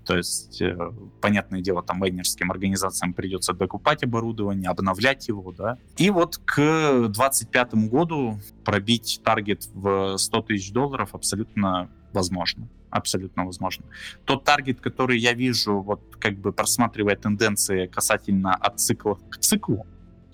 [0.06, 0.78] То есть, э,
[1.22, 5.78] понятное дело, там майнерским организациям придется докупать оборудование, обновлять его, да.
[5.98, 13.86] И вот к 2025 году пробить таргет в 100 тысяч долларов абсолютно возможно абсолютно возможно.
[14.26, 19.88] Тот таргет, который я вижу, вот как бы просматривая тенденции касательно от цикла к циклу,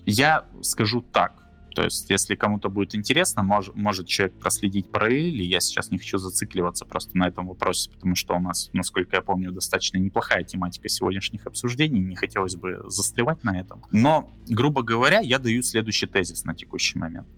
[0.04, 1.48] я скажу так.
[1.74, 5.44] То есть, если кому-то будет интересно, мож, может человек проследить параллели.
[5.44, 9.22] Я сейчас не хочу зацикливаться просто на этом вопросе, потому что у нас, насколько я
[9.22, 12.00] помню, достаточно неплохая тематика сегодняшних обсуждений.
[12.00, 13.84] Не хотелось бы застревать на этом.
[13.92, 17.28] Но, грубо говоря, я даю следующий тезис на текущий момент.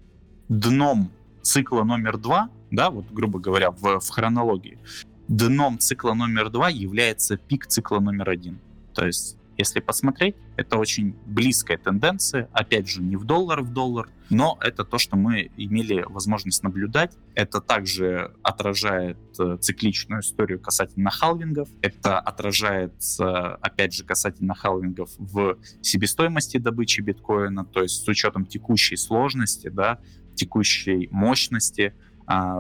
[0.49, 1.11] Дном
[1.43, 4.79] цикла номер два, да, вот грубо говоря, в, в хронологии,
[5.37, 8.59] дном цикла номер два является пик цикла номер один.
[8.95, 14.09] То есть если посмотреть, это очень близкая тенденция, опять же, не в доллар в доллар,
[14.31, 17.13] но это то, что мы имели возможность наблюдать.
[17.35, 25.59] Это также отражает э, цикличную историю касательно халвингов, это отражается, опять же, касательно халвингов в
[25.83, 29.99] себестоимости добычи биткоина, то есть с учетом текущей сложности, да,
[30.37, 31.93] текущей мощности,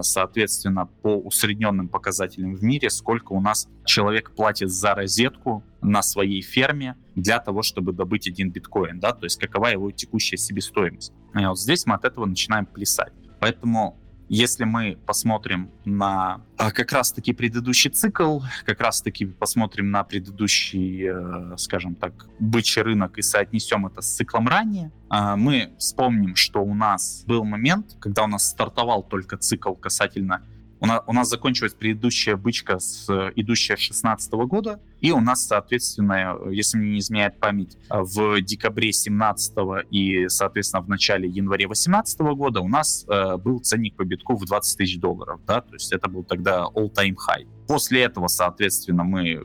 [0.02, 6.42] соответственно, по усредненным показателям в мире, сколько у нас человек платит за розетку на своей
[6.42, 11.12] ферме для того, чтобы добыть один биткоин, да, то есть какова его текущая себестоимость.
[11.34, 13.12] И вот здесь мы от этого начинаем плясать.
[13.38, 13.98] Поэтому
[14.30, 21.56] если мы посмотрим на а, как раз-таки предыдущий цикл, как раз-таки посмотрим на предыдущий, э,
[21.56, 26.74] скажем так, бычий рынок и соотнесем это с циклом ранее, а, мы вспомним, что у
[26.74, 30.44] нас был момент, когда у нас стартовал только цикл касательно
[30.80, 35.46] у нас, у нас закончилась предыдущая бычка, с, идущая с 2016 года, и у нас,
[35.46, 39.52] соответственно, если мне не изменяет память, в декабре 17
[39.90, 44.44] и, соответственно, в начале января 18 года у нас э, был ценник по битку в
[44.46, 47.46] 20 тысяч долларов, да, то есть это был тогда all-time high.
[47.66, 49.42] После этого, соответственно, мы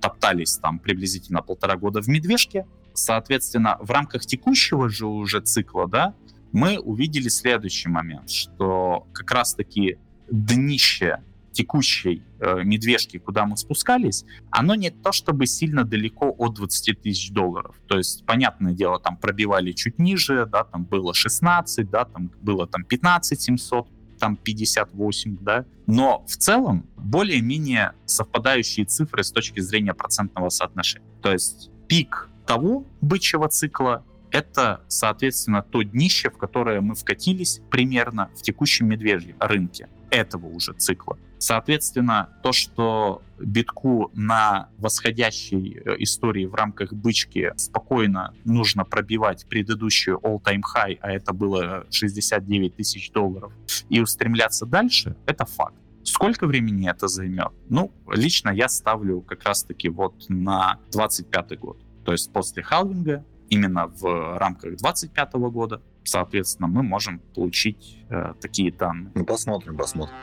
[0.00, 6.14] топтались там приблизительно полтора года в медвежке, соответственно, в рамках текущего же уже цикла, да,
[6.52, 9.98] мы увидели следующий момент, что как раз-таки
[10.30, 11.20] днище
[11.54, 17.30] текущей э, медвежки, куда мы спускались, оно не то чтобы сильно далеко от 20 тысяч
[17.30, 17.76] долларов.
[17.86, 22.66] То есть, понятное дело, там пробивали чуть ниже, да, там было 16, да, там было
[22.66, 25.64] там 15 700, там 58, да.
[25.86, 31.08] Но в целом более-менее совпадающие цифры с точки зрения процентного соотношения.
[31.22, 38.30] То есть пик того бычьего цикла это, соответственно, то днище, в которое мы вкатились примерно
[38.36, 41.18] в текущем медвежьем рынке этого уже цикла.
[41.38, 50.18] Соответственно, то, что битку на восходящей э, истории в рамках бычки спокойно нужно пробивать предыдущую
[50.18, 53.52] all-time high, а это было 69 тысяч долларов,
[53.90, 55.74] и устремляться дальше, это факт.
[56.04, 57.52] Сколько времени это займет?
[57.68, 61.78] Ну, лично я ставлю как раз-таки вот на 25 год.
[62.04, 68.70] То есть после халвинга, именно в рамках 25 года, соответственно, мы можем получить э, такие
[68.72, 69.12] данные.
[69.14, 70.14] Ну, посмотрим, посмотрим.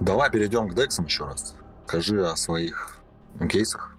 [0.00, 1.54] Давай перейдем к дексам еще раз.
[1.86, 2.98] Скажи о своих
[3.50, 3.96] кейсах.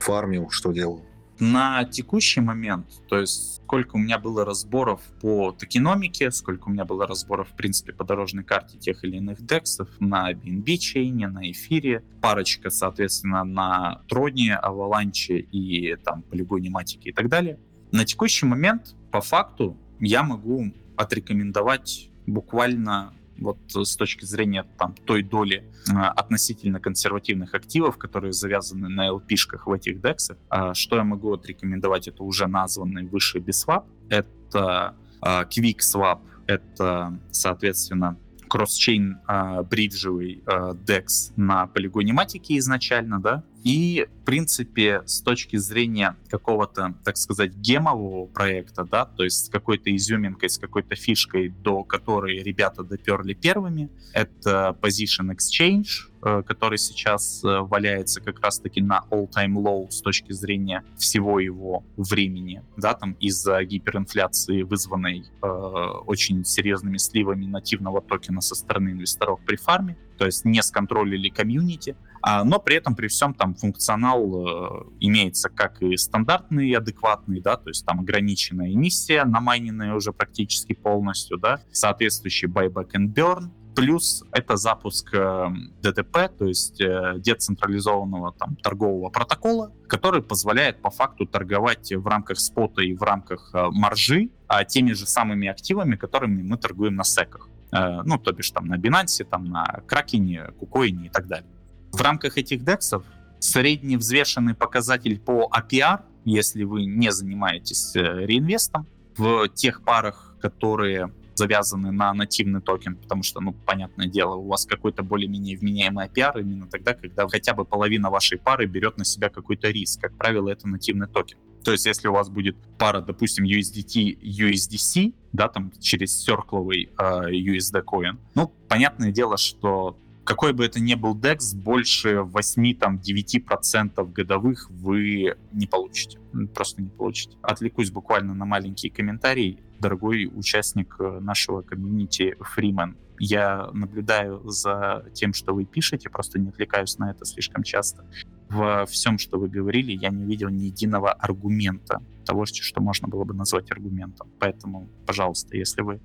[0.00, 1.04] Фармил, что делал?
[1.44, 6.84] На текущий момент, то есть сколько у меня было разборов по токеномике, сколько у меня
[6.84, 11.50] было разборов, в принципе, по дорожной карте тех или иных дексов на BNB чейне, на
[11.50, 17.58] эфире, парочка, соответственно, на Троне, Аваланче и там полигоне Матики и так далее.
[17.90, 25.22] На текущий момент, по факту, я могу отрекомендовать буквально вот с точки зрения там, той
[25.22, 31.04] доли э, относительно консервативных активов, которые завязаны на LP-шках в этих дексах, э, что я
[31.04, 38.18] могу отрекомендовать, это уже названный выше BSWAP, это э, QuickSwap, это, соответственно,
[38.48, 45.56] кросс-чейн э, бриджевый э, DEX на полигоне матики изначально, да, и, в принципе, с точки
[45.56, 51.48] зрения какого-то, так сказать, гемового проекта, да, то есть с какой-то изюминкой, с какой-то фишкой,
[51.48, 58.80] до которой ребята доперли первыми, это Position Exchange, э, который сейчас э, валяется как раз-таки
[58.80, 65.46] на all-time low с точки зрения всего его времени, да, там из-за гиперинфляции, вызванной э,
[65.46, 71.96] очень серьезными сливами нативного токена со стороны инвесторов при фарме, то есть не сконтролили комьюнити,
[72.44, 77.56] но при этом при всем там функционал э, имеется как и стандартный, и адекватный, да,
[77.56, 84.22] то есть там ограниченная эмиссия, намайненная уже практически полностью, да, соответствующий buyback and burn, Плюс
[84.32, 85.48] это запуск э,
[85.80, 92.38] ДТП, то есть э, децентрализованного там, торгового протокола, который позволяет по факту торговать в рамках
[92.38, 97.23] спота и в рамках маржи а теми же самыми активами, которыми мы торгуем на CEX
[97.23, 97.48] ах.
[97.72, 101.48] Ну, то бишь там на Binance, там на Kraken е, KuCoin е и так далее.
[101.92, 103.04] В рамках этих DEX ов
[103.38, 108.86] средний взвешенный показатель по APR, если вы не занимаетесь э, реинвестом,
[109.16, 114.66] в тех парах, которые завязаны на нативный токен, потому что, ну, понятное дело, у вас
[114.66, 119.28] какой-то более-менее вменяемый APR именно тогда, когда хотя бы половина вашей пары берет на себя
[119.28, 120.00] какой-то риск.
[120.00, 121.38] Как правило, это нативный токен.
[121.64, 127.30] То есть, если у вас будет пара, допустим, USDT, USDC, да, там через серкловый э,
[127.30, 134.70] USD coin, ну, понятное дело, что какой бы это ни был DEX, больше 8-9% годовых
[134.70, 136.18] вы не получите.
[136.54, 137.36] Просто не получите.
[137.42, 139.60] Отвлекусь буквально на маленький комментарий.
[139.80, 146.48] Дорогой участник э, нашего комьюнити Фримен, я наблюдаю за тем, что вы пишете, просто не
[146.48, 148.04] отвлекаюсь на это слишком часто.
[148.48, 153.24] Во всем, что вы говорили, я не видел ни единого аргумента того, что можно было
[153.24, 154.28] бы назвать аргументом.
[154.40, 156.00] Поэтому, пожалуйста, если вы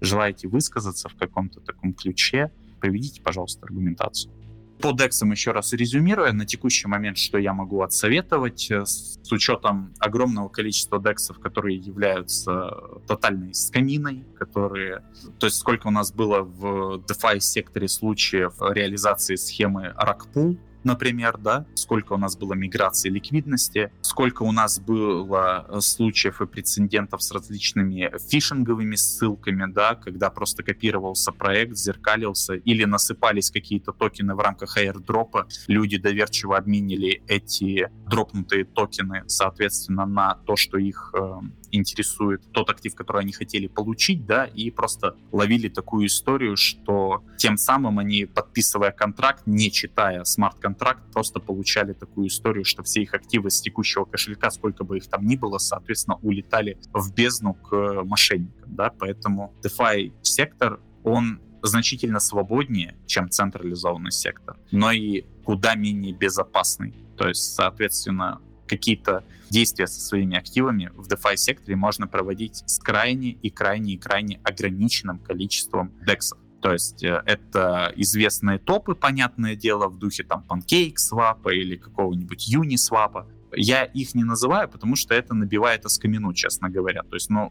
[0.00, 2.50] желаете высказаться в каком-то таком ключе,
[2.80, 4.32] приведите, пожалуйста, аргументацию.
[4.80, 9.94] По дексам еще раз резюмируя, на текущий момент, что я могу отсоветовать, э, с учетом
[9.98, 12.70] огромного количества дексов, которые являются
[13.06, 15.02] тотальной скаминой, которые...
[15.38, 21.66] То есть сколько у нас было в DeFi секторе случаев реализации схемы Rackpool, например, да,
[21.74, 27.30] сколько у нас было миграции ликвидности, сколько у нас было э, случаев и прецедентов с
[27.32, 34.78] различными фишинговыми ссылками, да, когда просто копировался проект, зеркалился или насыпались какие-то токены в рамках
[34.78, 41.40] airdropа, люди доверчиво обменили эти дропнутые токены, соответственно, на то, что их э,
[41.76, 47.56] интересует тот актив, который они хотели получить, да, и просто ловили такую историю, что тем
[47.56, 53.50] самым они, подписывая контракт, не читая смарт-контракт, просто получали такую историю, что все их активы
[53.50, 58.74] с текущего кошелька, сколько бы их там ни было, соответственно, улетали в бездну к мошенникам,
[58.74, 66.94] да, поэтому DeFi сектор, он значительно свободнее, чем централизованный сектор, но и куда менее безопасный.
[67.16, 73.30] То есть, соответственно, какие-то действия со своими активами в DeFi секторе можно проводить с крайне
[73.30, 76.38] и крайне и крайне ограниченным количеством дексов.
[76.60, 83.26] То есть э, это известные топы, понятное дело, в духе там PancakeSwap или какого-нибудь Uniswap.
[83.54, 87.02] Я их не называю, потому что это набивает оскомину, честно говоря.
[87.04, 87.50] То есть, ну,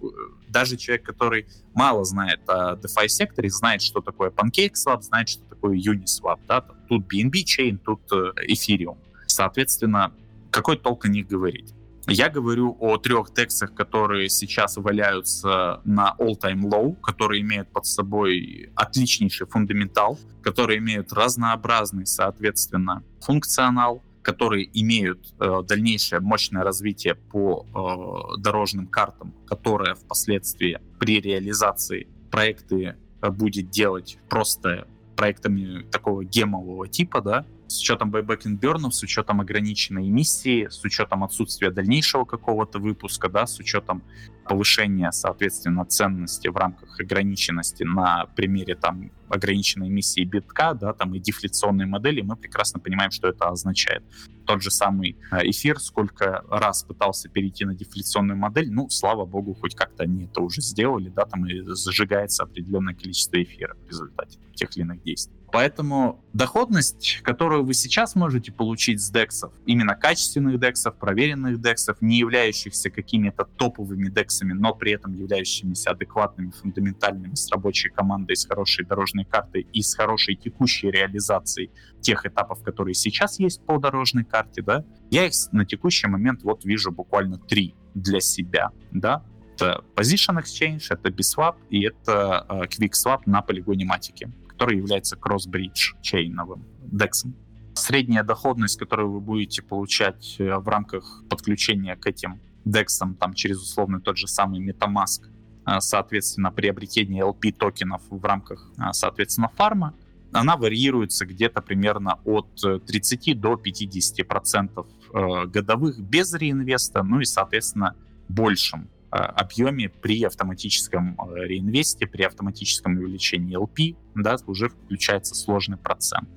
[0.50, 5.78] даже человек, который мало знает о DeFi секторе, знает, что такое PancakeSwap, знает, что такое
[5.78, 6.40] Uniswap.
[6.48, 6.62] Да?
[6.90, 8.98] Тут BNB Chain, тут э, Ethereum.
[9.28, 10.12] Соответственно,
[10.56, 11.74] какой толк о них говорить?
[12.08, 18.72] Я говорю о трех текстах, которые сейчас валяются на all-time low, которые имеют под собой
[18.74, 28.42] отличнейший фундаментал, которые имеют разнообразный, соответственно, функционал, которые имеют э, дальнейшее мощное развитие по э,
[28.42, 34.88] дорожным картам, которое впоследствии при реализации проекты э, будет делать просто
[35.18, 38.12] проектами такого гемового типа, да, с учетом
[38.58, 44.04] burn, с учетом ограниченной эмиссии, с учетом отсутствия дальнейшего какого-то выпуска, да, с учетом
[44.48, 51.20] повышения, соответственно, ценности в рамках ограниченности на примере там ограниченной эмиссии битка, да, там и
[51.20, 54.04] дефляционной модели, мы прекрасно понимаем, что это означает.
[54.46, 59.56] Тот же самый э, эфир сколько раз пытался перейти на дефляционную модель, ну, слава богу,
[59.56, 64.38] хоть как-то они это уже сделали, да, там и зажигается определенное количество эфира в результате
[64.54, 65.36] тех или иных действий.
[65.56, 72.18] Поэтому доходность, которую вы сейчас можете получить с дексов, именно качественных дексов, проверенных дексов, не
[72.18, 78.86] являющихся какими-то топовыми дексами, но при этом являющимися адекватными, фундаментальными, с рабочей командой, с хорошей
[78.86, 81.72] дорожной картой и с хорошей текущей реализацией
[82.02, 86.66] тех этапов, которые сейчас есть по дорожной карте, да, я их на текущий момент вот
[86.66, 89.24] вижу буквально три для себя, да,
[89.56, 95.96] это Position Exchange, это BSwap и это uh, QuickSwap на полигоне Матики который является кросс-бридж
[96.02, 97.28] чейновым DEX.
[97.74, 103.62] Средняя доходность, которую вы будете получать э, в рамках подключения к этим DEX, там через
[103.62, 105.24] условный тот же самый MetaMask,
[105.66, 109.94] э, соответственно, приобретение LP токенов в рамках, э, соответственно, фарма,
[110.32, 117.96] она варьируется где-то примерно от 30 до 50 процентов годовых без реинвеста, ну и, соответственно,
[118.28, 125.78] большим Э, объеме при автоматическом э, реинвесте, при автоматическом увеличении LP, да, уже включается сложный
[125.78, 126.28] процент.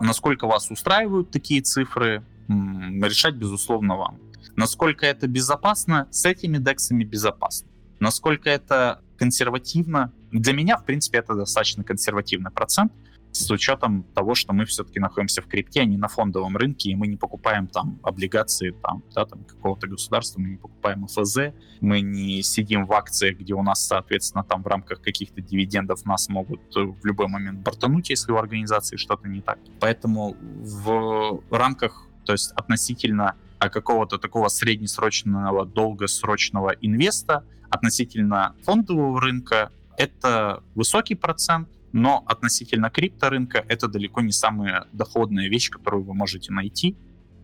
[0.00, 4.18] Насколько вас устраивают такие цифры, решать, безусловно, вам.
[4.56, 7.68] Насколько это безопасно, с этими дексами безопасно.
[7.98, 12.92] Насколько это консервативно, для меня, в принципе, это достаточно консервативный процент,
[13.32, 16.94] с учетом того, что мы все-таки находимся в крипте, а не на фондовом рынке, и
[16.94, 22.00] мы не покупаем там облигации там, да, там какого-то государства, мы не покупаем ФЗ, мы
[22.00, 26.60] не сидим в акциях, где у нас, соответственно, там в рамках каких-то дивидендов нас могут
[26.76, 29.58] э, в любой момент бортануть, если у организации что-то не так.
[29.78, 39.70] Поэтому в рамках, то есть относительно а, какого-то такого среднесрочного, долгосрочного инвеста, относительно фондового рынка,
[39.96, 46.52] это высокий процент, но относительно крипторынка это далеко не самая доходная вещь, которую вы можете
[46.52, 46.96] найти.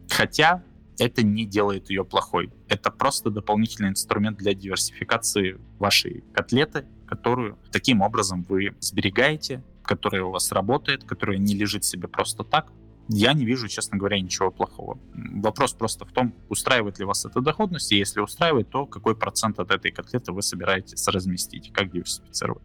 [0.08, 0.62] Хотя
[0.98, 2.50] это не делает ее плохой.
[2.68, 10.30] Это просто дополнительный инструмент для диверсификации вашей котлеты, которую таким образом вы сберегаете, которая у
[10.30, 12.72] вас работает, которая не лежит себе просто так.
[13.08, 14.98] Я не вижу, честно говоря, ничего плохого.
[15.14, 19.60] Вопрос просто в том, устраивает ли вас эта доходность, и если устраивает, то какой процент
[19.60, 22.62] от этой котлеты вы собираетесь разместить, как диверсифицировать.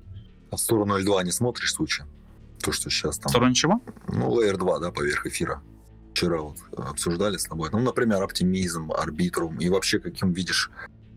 [0.49, 2.03] А в сторону L2 не смотришь случай?
[2.59, 3.27] То, что сейчас там...
[3.27, 3.81] В сторону чего?
[4.07, 5.61] Ну, Layer 2, да, поверх эфира.
[6.13, 7.69] Вчера вот обсуждали с тобой.
[7.71, 10.71] Ну, например, оптимизм, арбитрум и вообще каким видишь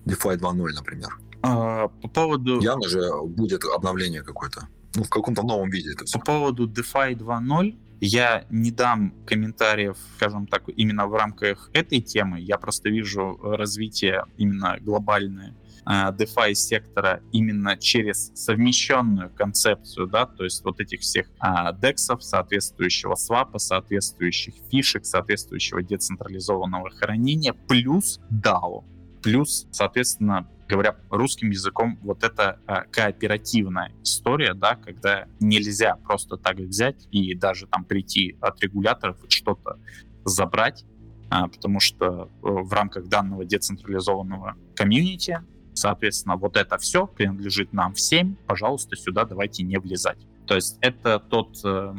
[0.04, 1.18] DeFi 2.0, например.
[1.42, 2.60] А, по поводу...
[2.60, 4.68] Явно же будет обновление какое-то.
[4.94, 6.18] Ну, в каком-то новом виде это все.
[6.18, 12.40] По поводу DeFi 2.0 я не дам комментариев, скажем так, именно в рамках этой темы.
[12.40, 15.54] Я просто вижу развитие именно глобальное
[15.86, 22.22] Э, DeFi сектора именно через совмещенную концепцию, да, то есть вот этих всех а, дексов,
[22.22, 28.84] соответствующего свапа, соответствующих фишек, соответствующего децентрализованного хранения, плюс DAO,
[29.22, 36.56] плюс, соответственно, говоря русским языком, вот это а, кооперативная история, да, когда нельзя просто так
[36.56, 39.78] взять и даже там прийти от регуляторов что-то
[40.24, 40.84] забрать,
[41.30, 45.40] а, потому что э, в рамках данного децентрализованного комьюнити
[45.74, 48.38] Соответственно, вот это все принадлежит нам всем.
[48.46, 50.18] Пожалуйста, сюда давайте не влезать.
[50.46, 51.94] То есть это тот, э,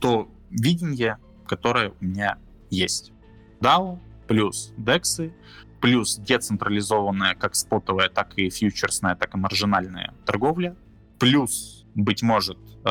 [0.00, 2.38] то видение, которое у меня
[2.70, 3.12] есть.
[3.60, 5.30] DAO плюс DEX,
[5.82, 10.76] плюс децентрализованная как спотовая, так и фьючерсная, так и маржинальная торговля,
[11.18, 12.88] плюс, быть может, э,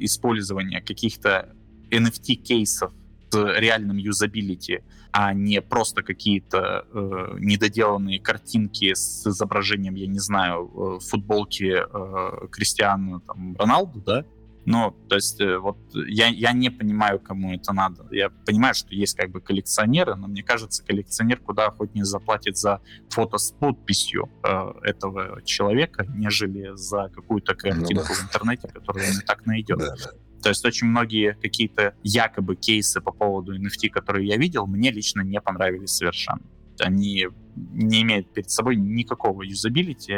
[0.00, 1.54] использование каких-то
[1.90, 2.92] NFT-кейсов
[3.30, 4.80] с реальным юзабилити,
[5.12, 12.48] а не просто какие-то э, недоделанные картинки с изображением, я не знаю, э, футболки э,
[12.50, 14.24] Кристиана там, Роналду, да?
[14.64, 18.06] Ну, то есть, э, вот я, я не понимаю, кому это надо.
[18.12, 22.80] Я понимаю, что есть как бы коллекционеры, но мне кажется, коллекционер куда охотнее заплатит за
[23.10, 28.14] фото с подписью э, этого человека, нежели за какую-то картинку ну, да.
[28.14, 29.78] в интернете, которую он и так найдет.
[29.78, 30.10] Да, да.
[30.42, 35.22] То есть очень многие какие-то якобы кейсы по поводу NFT, которые я видел, мне лично
[35.22, 36.42] не понравились совершенно.
[36.78, 40.14] Они не имеют перед собой никакого юзабилити,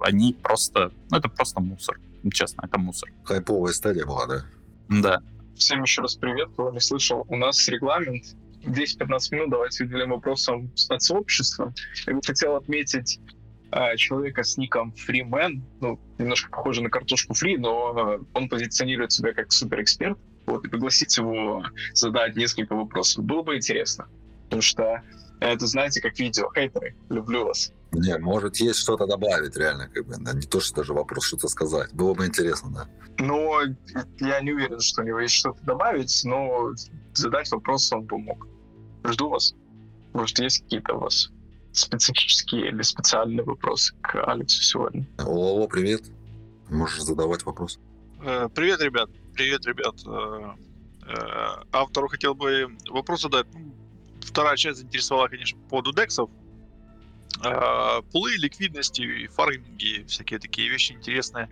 [0.00, 1.98] они просто, ну это просто мусор,
[2.30, 3.10] честно, это мусор.
[3.24, 4.44] Хайповая стадия была, да?
[4.88, 5.22] Да.
[5.56, 7.24] Всем еще раз привет, кто не слышал.
[7.28, 8.24] У нас регламент
[8.62, 11.72] 10-15 минут, давайте уделим вопросам от сообщества.
[12.06, 13.20] Я бы хотел отметить
[13.70, 19.32] а, человека с ником Freeman, ну, немножко похоже на картошку Фри, но он позиционирует себя
[19.32, 23.24] как суперэксперт, вот, и пригласить его задать несколько вопросов.
[23.24, 24.08] Было бы интересно,
[24.46, 25.02] потому что
[25.40, 27.72] это, знаете, как видео, хейтеры, люблю вас.
[27.92, 31.48] Не, может, есть что-то добавить, реально, как бы, да, не то, что даже вопрос, что-то
[31.48, 31.92] сказать.
[31.92, 32.88] Было бы интересно, да.
[33.24, 33.60] Но
[34.20, 36.72] я не уверен, что у него есть что-то добавить, но
[37.14, 38.46] задать вопрос он бы мог.
[39.04, 39.54] Жду вас.
[40.12, 41.30] Может, есть какие-то у вас
[41.72, 45.06] специфические или специальные вопросы к Алексу сегодня.
[45.18, 46.04] О, привет.
[46.68, 47.78] Можешь задавать вопрос.
[48.22, 49.10] Э, привет, ребят.
[49.34, 49.94] Привет, ребят.
[50.06, 50.54] Э,
[51.06, 53.46] э, автору хотел бы вопрос задать.
[54.26, 56.30] Вторая часть заинтересовала, конечно, по поводу дексов.
[58.12, 61.50] Пулы, ликвидности, фарминги, всякие такие вещи интересные.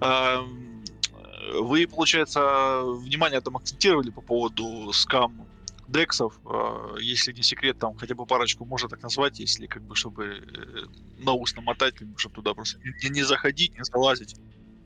[0.00, 5.48] Вы, получается, внимание там акцентировали по поводу скам
[5.88, 9.96] дексов, а, если не секрет, там хотя бы парочку можно так назвать, если как бы,
[9.96, 14.36] чтобы э, на ус намотать, чтобы туда просто не, не заходить, не залазить.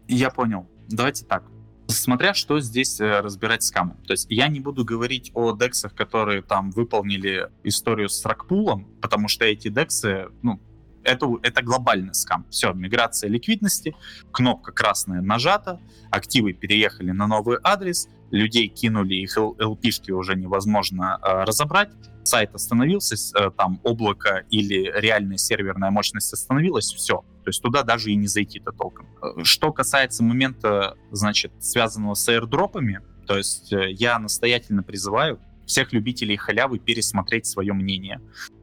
[0.08, 0.68] Я понял.
[0.88, 1.44] Давайте так.
[1.92, 3.96] Смотря что здесь э, разбирать с камом.
[4.06, 9.28] То есть я не буду говорить о дексах, которые там выполнили историю с ракпулом, потому
[9.28, 10.60] что эти дексы, ну,
[11.04, 12.46] это, это глобальный скам.
[12.50, 13.94] Все, миграция ликвидности,
[14.32, 15.80] кнопка красная нажата,
[16.10, 21.90] активы переехали на новый адрес, людей кинули, их LP-шки уже невозможно э, разобрать,
[22.24, 27.24] сайт остановился, э, там облако или реальная серверная мощность остановилась, все.
[27.44, 29.06] То есть туда даже и не зайти-то толком.
[29.22, 35.92] Э, что касается момента, значит, связанного с airdropами, то есть э, я настоятельно призываю всех
[35.92, 38.20] любителей халявы пересмотреть свое мнение.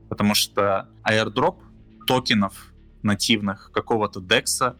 [0.09, 1.57] Потому что airdrop
[2.07, 4.75] токенов нативных какого-то DEX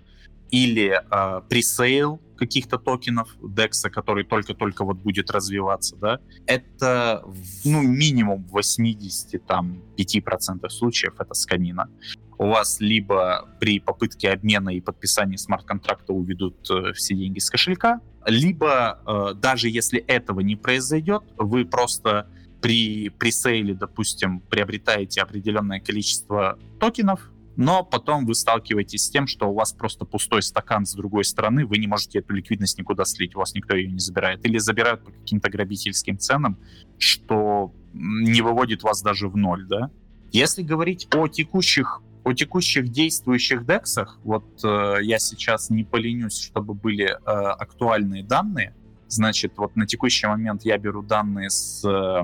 [0.52, 7.26] или э, пресейл каких-то токенов DEX, который только-только вот будет развиваться, да, это
[7.66, 11.90] ну, минимум в 85% случаев это скамина.
[12.38, 18.00] У вас либо при попытке обмена и подписания смарт-контракта уведут э, все деньги с кошелька,
[18.26, 22.30] либо э, даже если этого не произойдет, вы просто
[22.62, 29.54] при пресейле, допустим, приобретаете определенное количество токенов, но потом вы сталкиваетесь с тем, что у
[29.54, 33.40] вас просто пустой стакан с другой стороны, вы не можете эту ликвидность никуда слить, у
[33.40, 34.46] вас никто ее не забирает.
[34.46, 36.58] Или забирают по каким-то грабительским ценам,
[36.98, 39.92] что не выводит вас даже в ноль, да?
[40.32, 46.74] Если говорить о текущих о текущих действующих дексах, вот э, я сейчас не поленюсь, чтобы
[46.74, 48.74] были э, актуальные данные.
[49.10, 52.24] Значит, вот на текущий момент я беру данные с э,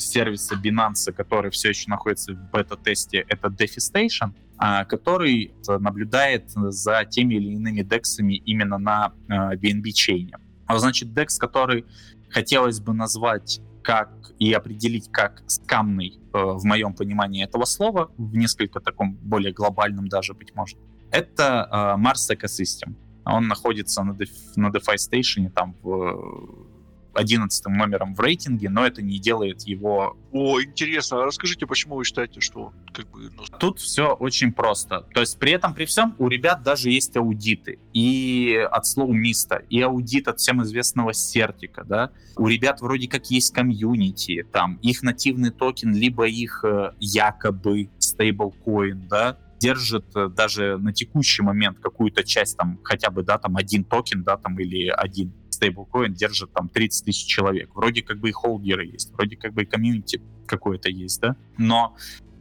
[0.00, 7.34] сервиса Binance, который все еще находится в бета-тесте, это DeFi а, который наблюдает за теми
[7.34, 10.36] или иными дексами именно на BNB-чейне.
[10.66, 11.84] А, значит, DEX, который
[12.28, 18.36] хотелось бы назвать как и определить как скамный э, в моем понимании этого слова, в
[18.36, 20.78] несколько таком более глобальном даже, быть может,
[21.10, 22.94] это э, Mars Ecosystem.
[23.24, 24.16] Он находится на,
[24.56, 26.69] на DeFi Station, там в
[27.14, 30.16] 11 номером в рейтинге, но это не делает его...
[30.32, 33.30] О, интересно, а расскажите, почему вы считаете, что как бы...
[33.30, 33.42] Ну...
[33.58, 35.06] Тут все очень просто.
[35.14, 37.78] То есть при этом, при всем, у ребят даже есть аудиты.
[37.92, 42.10] И от SlowMist а, и аудит от всем известного CertiK а, да.
[42.36, 49.08] У ребят вроде как есть комьюнити, там, их нативный токен, либо их э, якобы стейблкоин,
[49.08, 53.84] да, держит э, даже на текущий момент какую-то часть, там, хотя бы, да, там, один
[53.84, 57.70] токен, да, там, или один стейблкоин держит там 30 тысяч человек.
[57.74, 61.36] Вроде как бы и холдеры есть, вроде как бы и комьюнити какое-то есть, да?
[61.58, 61.96] Но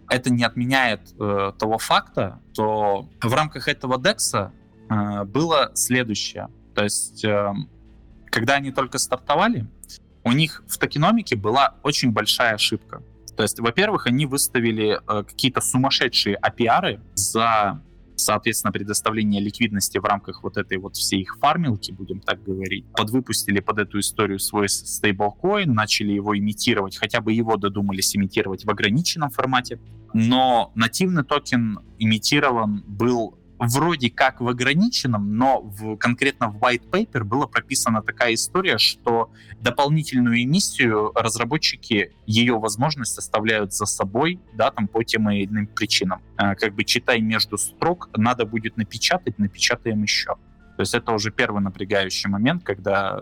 [0.07, 4.51] это не отменяет э, того факта, что в рамках этого DEX
[4.89, 6.47] э, было следующее.
[6.73, 7.53] То есть, э,
[8.27, 9.67] когда они только стартовали,
[10.23, 13.03] у них в токеномике была очень большая ошибка.
[13.35, 17.81] То есть, во-первых, они выставили э, какие-то сумасшедшие API за
[18.19, 23.59] соответственно, предоставление ликвидности в рамках вот этой вот всей их фармилки, будем так говорить, подвыпустили
[23.59, 29.29] под эту историю свой стейблкоин, начали его имитировать, хотя бы его додумались имитировать в ограниченном
[29.29, 29.79] формате,
[30.13, 37.23] но нативный токен имитирован был вроде как в ограниченном, но в, конкретно в white paper
[37.23, 44.87] была прописана такая история, что дополнительную эмиссию разработчики ее возможность оставляют за собой, да, там
[44.87, 46.21] по тем или иным причинам.
[46.37, 50.35] А, как бы читай между строк, надо будет напечатать, напечатаем еще.
[50.77, 53.19] То есть это уже первый напрягающий момент, когда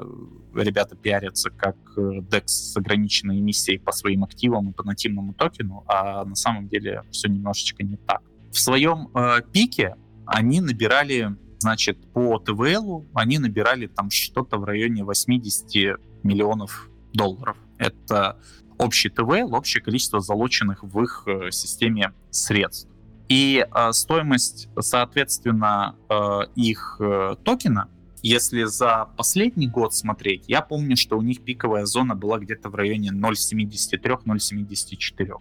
[0.53, 6.23] ребята пиарятся как DEX с ограниченной эмиссией по своим активам и по нативному токену, а
[6.23, 8.21] на самом деле все немножечко не так.
[8.51, 9.95] В своем э, пике
[10.27, 17.57] они набирали, значит, по ТВЛу, они набирали там что-то в районе 80 миллионов долларов.
[17.77, 18.39] Это
[18.77, 22.89] общий ТВЛ, общее количество залоченных в их э, системе средств.
[23.27, 27.89] И э, стоимость, соответственно, э, их э, токена,
[28.23, 32.75] если за последний год смотреть, я помню, что у них пиковая зона была где-то в
[32.75, 35.33] районе 0,73-0,74.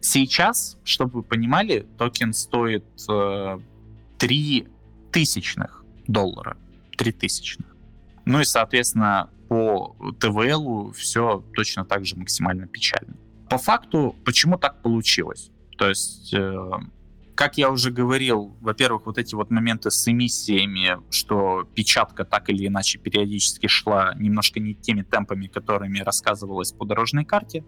[0.00, 3.58] Сейчас, чтобы вы понимали, токен стоит э,
[4.20, 4.68] 3
[5.10, 6.56] тысячных доллара.
[6.96, 7.74] 3 тысячных.
[8.26, 13.16] Ну и, соответственно, по ТВЛу все точно так же максимально печально.
[13.48, 15.50] По факту, почему так получилось?
[15.78, 16.70] То есть, э,
[17.34, 22.66] как я уже говорил, во-первых, вот эти вот моменты с эмиссиями, что печатка так или
[22.66, 27.64] иначе периодически шла немножко не теми темпами, которыми рассказывалось по дорожной карте.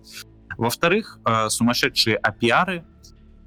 [0.59, 2.85] Во-вторых, э, сумасшедшие API,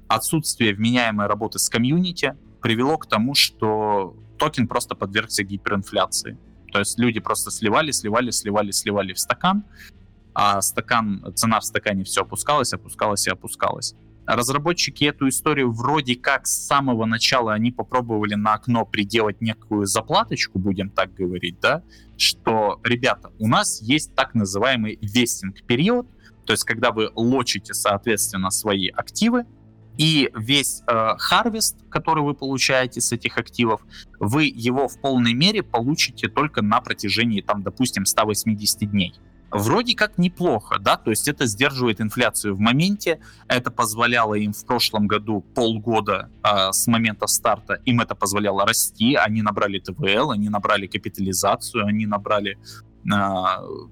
[0.08, 2.34] отсутствие вменяемой работы с комьюнити,
[2.66, 6.36] привело к тому, что токен просто подвергся гиперинфляции.
[6.72, 9.62] То есть люди просто сливали, сливали, сливали, сливали в стакан,
[10.34, 13.94] а стакан, цена в стакане все опускалась, опускалась и опускалась.
[14.26, 20.58] Разработчики эту историю вроде как с самого начала они попробовали на окно приделать некую заплаточку,
[20.58, 21.84] будем так говорить, да,
[22.16, 26.08] что, ребята, у нас есть так называемый vesting период,
[26.44, 29.44] то есть когда вы лочите, соответственно, свои активы,
[29.98, 33.80] и весь harvest, э, который вы получаете с этих активов,
[34.20, 39.14] вы его в полной мере получите только на протяжении, там, допустим, 180 дней.
[39.50, 44.66] Вроде как неплохо, да, то есть это сдерживает инфляцию в моменте, это позволяло им в
[44.66, 50.48] прошлом году полгода э, с момента старта, им это позволяло расти, они набрали TVL, они
[50.48, 52.58] набрали капитализацию, они набрали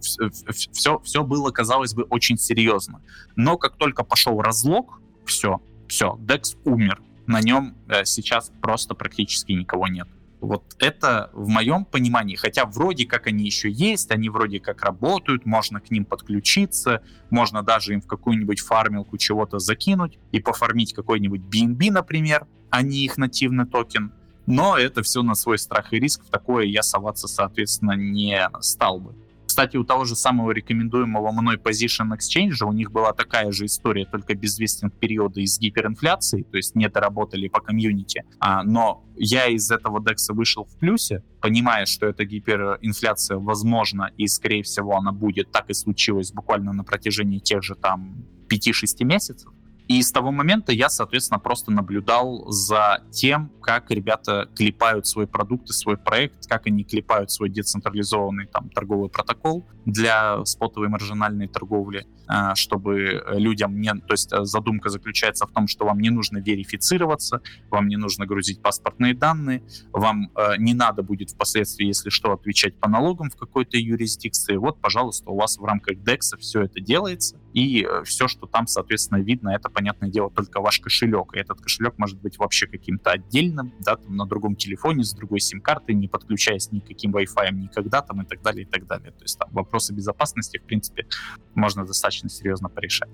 [0.00, 0.28] все,
[0.72, 3.00] все, все было, казалось бы, очень серьезно.
[3.36, 5.60] Но как только пошел разлог, все,
[5.94, 7.00] все, DEX умер.
[7.28, 10.08] На нем э, сейчас просто практически никого нет.
[10.40, 15.46] Вот это в моем понимании, хотя вроде как они еще есть, они вроде как работают,
[15.46, 21.42] можно к ним подключиться, можно даже им в какую-нибудь фармилку чего-то закинуть и пофармить какой-нибудь
[21.42, 24.12] BNB, например, а не их нативный токен.
[24.46, 28.98] Но это все на свой страх и риск, в такое я соваться, соответственно, не стал
[28.98, 29.14] бы.
[29.54, 34.04] Кстати, у того же самого рекомендуемого мной Position Exchange у них была такая же история,
[34.04, 38.24] только без вестинг периода из гиперинфляции, то есть не доработали по комьюнити.
[38.40, 44.26] А, но я из этого DEX вышел в плюсе, понимая, что эта гиперинфляция возможна и,
[44.26, 45.52] скорее всего, она будет.
[45.52, 49.52] Так и случилось буквально на протяжении тех же там 5-6 месяцев.
[49.86, 55.68] И с того момента я, соответственно, просто наблюдал за тем, как ребята клепают свой продукт
[55.68, 62.06] и свой проект, как они клепают свой децентрализованный там торговый протокол для спотовой маржинальной торговли,
[62.26, 63.92] а, чтобы людям не...
[63.92, 68.24] То есть э, задумка заключается в том, что вам не нужно верифицироваться, вам не нужно
[68.24, 69.62] грузить паспортные данные,
[69.92, 74.56] вам э, не надо будет впоследствии, если что, отвечать по налогам в какой-то юрисдикции.
[74.56, 78.66] Вот, пожалуйста, у вас в рамках DEX все это делается, и э, все, что там,
[78.66, 81.34] соответственно, видно, это понятное дело, только ваш кошелек.
[81.34, 85.40] И этот кошелек может быть вообще каким-то отдельным, да, там, на другом телефоне, с другой
[85.40, 89.10] сим-картой, не подключаясь никаким Wi-Fi никогда, там, и так далее, и так далее.
[89.10, 91.06] То есть там вопросы безопасности, в принципе,
[91.54, 93.10] можно достаточно серьезно порешать.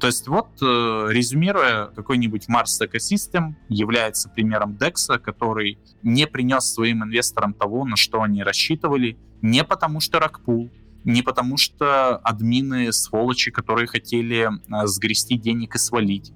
[0.00, 7.02] То есть вот, э, резюмируя, какой-нибудь Mars Ecosystem является примером DEX, который не принес своим
[7.02, 10.70] инвесторам того, на что они рассчитывали, не потому что Ракпул,
[11.06, 16.32] не потому что админы сволочи, которые хотели э, сгрести денег и свалить,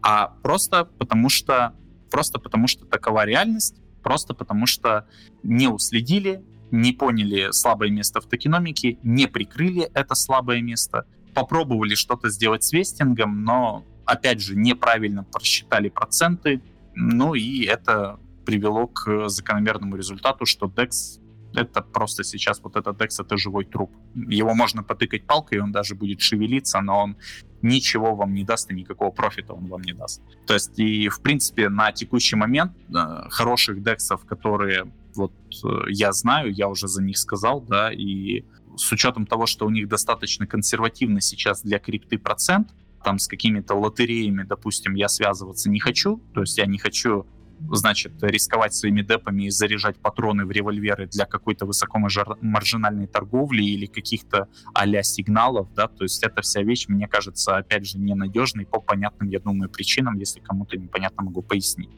[0.00, 1.74] а просто потому что
[2.08, 5.08] просто потому что такова реальность, просто потому что
[5.42, 11.04] не уследили, не поняли слабое место в токеномике, не прикрыли это слабое место,
[11.34, 16.62] попробовали что-то сделать с вестингом, но, опять же, неправильно просчитали проценты,
[16.94, 21.21] ну и это привело к закономерному результату, что DEX
[21.54, 23.90] это просто сейчас вот этот DEX это живой труп.
[24.14, 27.16] Его можно потыкать палкой, он даже будет шевелиться, но он
[27.62, 30.22] ничего вам не даст и никакого профита он вам не даст.
[30.46, 35.32] То есть и в принципе на текущий момент э, хороших дексов, которые вот
[35.64, 38.44] э, я знаю, я уже за них сказал, да, и
[38.76, 42.70] с учетом того, что у них достаточно консервативно сейчас для крипты процент,
[43.04, 47.26] там с какими-то лотереями, допустим, я связываться не хочу, то есть я не хочу
[47.70, 54.48] значит, рисковать своими депами и заряжать патроны в револьверы для какой-то высокомаржинальной торговли или каких-то
[54.74, 59.28] а сигналов, да, то есть эта вся вещь, мне кажется, опять же, ненадежной по понятным,
[59.28, 61.90] я думаю, причинам, если кому-то непонятно, могу пояснить.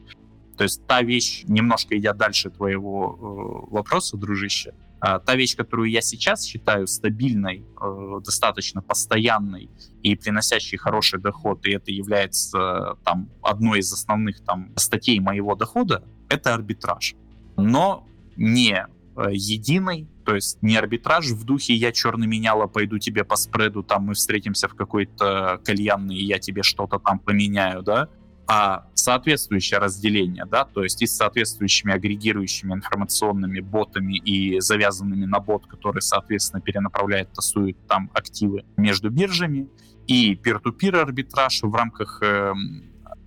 [0.57, 5.89] То есть та вещь, немножко идя дальше твоего э, вопроса, дружище, э, та вещь, которую
[5.89, 9.69] я сейчас считаю стабильной, э, достаточно постоянной
[10.01, 16.03] и приносящей хороший доход, и это является там одной из основных там статей моего дохода,
[16.29, 17.15] это арбитраж.
[17.57, 18.87] Но не
[19.17, 23.83] э, единый, то есть не арбитраж в духе «я черный меняла, пойду тебе по спреду,
[23.83, 28.09] там мы встретимся в какой-то кальянной, и я тебе что-то там поменяю», да,
[28.47, 35.39] а соответствующее разделение, да, то есть и с соответствующими агрегирующими информационными ботами и завязанными на
[35.39, 39.67] бот, который, соответственно, перенаправляет, тасует там активы между биржами,
[40.07, 42.53] и peer-to-peer арбитраж в рамках э,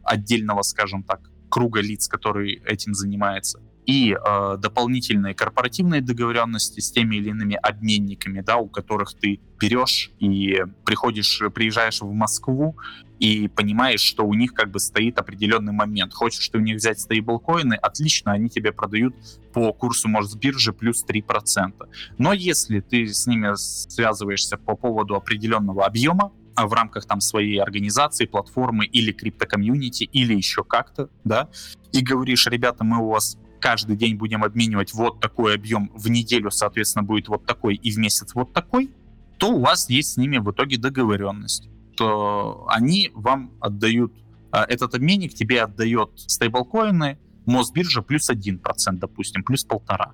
[0.04, 7.16] отдельного, скажем так, круга лиц, который этим занимается, и э, дополнительные корпоративные договоренности с теми
[7.16, 12.76] или иными обменниками, да, у которых ты берешь и приходишь, приезжаешь в Москву
[13.18, 16.12] и понимаешь, что у них как бы стоит определенный момент.
[16.12, 19.16] Хочешь ты у них взять стейблкоины, отлично, они тебе продают
[19.54, 21.72] по курсу Мосбиржи плюс 3%.
[22.18, 27.58] Но если ты с ними связываешься по поводу определенного объема, а в рамках там своей
[27.58, 31.48] организации, платформы или криптокомьюнити, или еще как-то, да,
[31.92, 36.50] и говоришь, ребята, мы у вас каждый день будем обменивать вот такой объем, в неделю,
[36.50, 38.90] соответственно, будет вот такой, и в месяц вот такой,
[39.38, 44.12] то у вас есть с ними в итоге договоренность что они вам отдают,
[44.52, 48.60] а, этот обменник тебе отдает стейблкоины, Мосбиржа плюс 1%,
[49.00, 50.12] допустим, плюс полтора.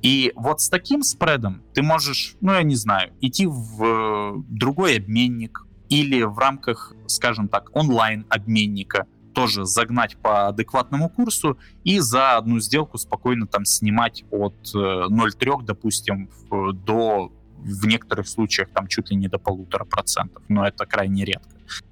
[0.00, 4.96] И вот с таким спредом ты можешь, ну я не знаю, идти в э, другой
[4.96, 9.06] обменник или в рамках, скажем так, онлайн-обменника
[9.36, 15.62] тоже загнать по адекватному курсу и за одну сделку спокойно там снимать от 0,3, э,
[15.62, 21.26] допустим, до в некоторых случаях там чуть ли не до полутора процентов, но это крайне
[21.26, 21.50] редко.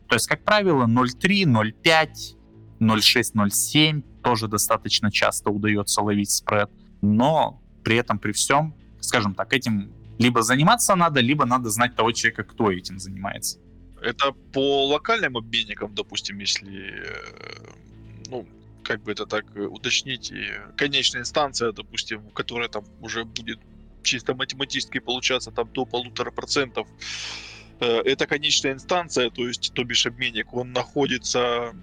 [0.09, 2.09] То есть, как правило, 0,3, 0,5,
[2.81, 6.71] 0,6, 0,7 тоже достаточно часто удается ловить спред,
[7.03, 12.13] но при этом, при всем, скажем так, этим либо заниматься надо, либо надо знать того
[12.13, 13.59] человека, кто этим занимается.
[14.05, 17.33] Это по локальным обменникам, допустим, если, э,
[18.27, 18.47] ну,
[18.83, 20.33] как бы это так уточнить,
[20.77, 23.59] конечная инстанция, допустим, которая там уже будет
[24.03, 26.87] чисто математически получаться там до полутора процентов.
[27.81, 31.75] Э, это конечная инстанция, то есть, то бишь обменник, он находится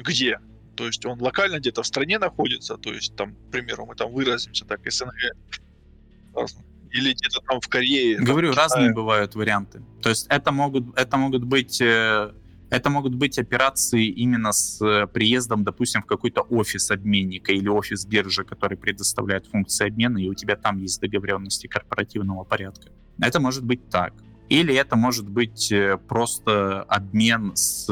[0.00, 0.38] где?
[0.76, 4.12] То есть он локально где-то в стране находится, то есть там, к примеру, мы там
[4.12, 5.34] выразимся так, СНГ.
[6.92, 8.18] Или где-то там в Корее.
[8.18, 9.82] Говорю, там, разные бывают варианты.
[10.02, 12.32] То есть это могут, это могут быть э,
[12.70, 18.04] это могут быть операции именно с э, приездом, допустим, в какой-то офис обменника или офис
[18.04, 22.90] биржи, который предоставляет функции обмена, и у тебя там есть договоренности корпоративного порядка.
[23.20, 24.12] Это может быть так.
[24.50, 27.88] Или это может быть э, просто обмен с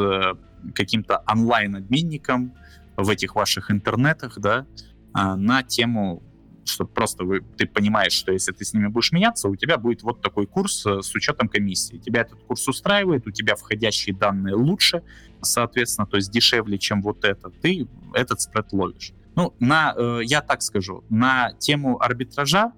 [0.74, 2.54] каким-то онлайн-обменником
[2.96, 4.66] в этих ваших интернетах, да,
[5.12, 6.22] а, на тему
[6.68, 10.02] что просто вы, ты понимаешь, что если ты с ними будешь меняться, у тебя будет
[10.02, 11.96] вот такой курс э, с учетом комиссии.
[11.96, 15.02] Тебя этот курс устраивает, у тебя входящие данные лучше,
[15.40, 19.12] соответственно, то есть дешевле, чем вот это, ты этот спред ловишь.
[19.34, 22.72] Ну, на, э, я так скажу, на тему арбитража,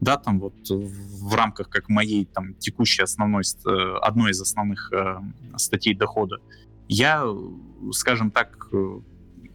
[0.00, 5.16] да, там вот в рамках как моей там текущей основной, э, одной из основных э,
[5.56, 6.38] статей дохода,
[6.88, 7.24] я,
[7.92, 9.00] скажем так, э,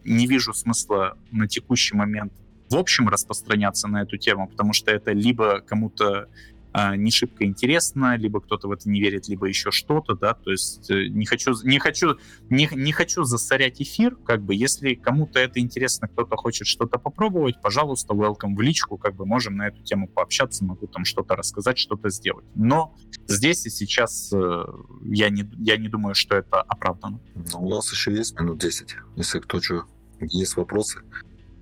[0.06, 2.34] не вижу смысла на текущий момент
[2.70, 6.28] в общем распространяться на эту тему, потому что это либо кому-то
[6.74, 10.52] э, не шибко интересно, либо кто-то в это не верит, либо еще что-то, да, то
[10.52, 12.18] есть э, не хочу, не хочу,
[12.50, 17.62] не, не хочу засорять эфир, как бы, если кому-то это интересно, кто-то хочет что-то попробовать,
[17.62, 21.78] пожалуйста, welcome в личку, как бы, можем на эту тему пообщаться, могу там что-то рассказать,
[21.78, 22.46] что-то сделать.
[22.56, 22.96] Но
[23.28, 24.64] здесь и сейчас э,
[25.06, 27.20] я, не, я не думаю, что это оправдано.
[27.36, 29.86] Ну, у нас еще есть минут 10, если кто что,
[30.22, 31.02] есть вопросы.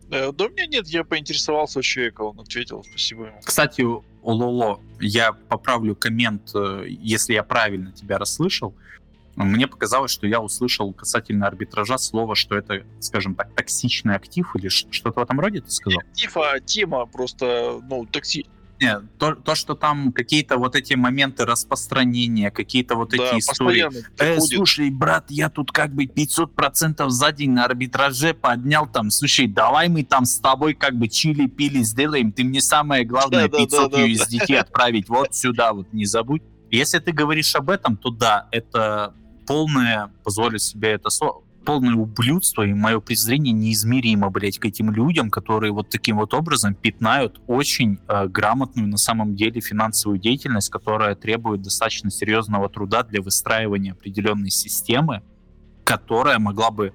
[0.09, 3.39] Да, да у меня нет, я поинтересовался у человека, он ответил, спасибо ему.
[3.43, 3.85] Кстати,
[4.23, 8.73] Ололо, я поправлю коммент, э, если я правильно тебя расслышал.
[9.35, 14.67] Мне показалось, что я услышал касательно арбитража слово, что это, скажем так, токсичный актив или
[14.67, 15.99] что-то в этом роде ты сказал?
[15.99, 18.47] Актив, а тема просто, ну, токси...
[18.79, 23.89] Нет, то, то, что там какие-то вот эти моменты распространения, какие-то вот да, эти истории.
[24.19, 29.09] Э, слушай, брат, я тут как бы 500% за день на арбитраже поднял там.
[29.09, 32.31] Слушай, давай мы там с тобой как бы чили пили сделаем.
[32.31, 34.59] Ты мне самое главное да, 500 да, да, USDT да.
[34.61, 36.43] отправить вот сюда, вот не забудь.
[36.69, 39.13] Если ты говоришь об этом, то да, это
[39.47, 45.29] полное, позволю себе это слово, полное ублюдство, и мое презрение неизмеримо, блядь, к этим людям,
[45.29, 51.13] которые вот таким вот образом пятнают очень э, грамотную на самом деле финансовую деятельность, которая
[51.15, 55.23] требует достаточно серьезного труда для выстраивания определенной системы,
[55.83, 56.93] которая могла бы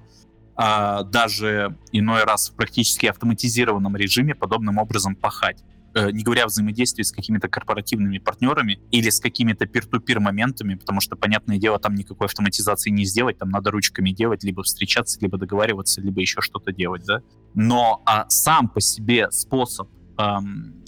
[0.57, 5.63] э, даже иной раз в практически автоматизированном режиме подобным образом пахать.
[5.95, 10.99] Э, не говоря о взаимодействии с какими-то корпоративными партнерами или с какими-то пир-ту-пир моментами, потому
[11.01, 15.37] что, понятное дело, там никакой автоматизации не сделать, там надо ручками делать, либо встречаться, либо
[15.37, 17.21] договариваться, либо еще что-то делать, да.
[17.53, 19.87] Но а сам по себе способ,
[20.17, 20.83] эм,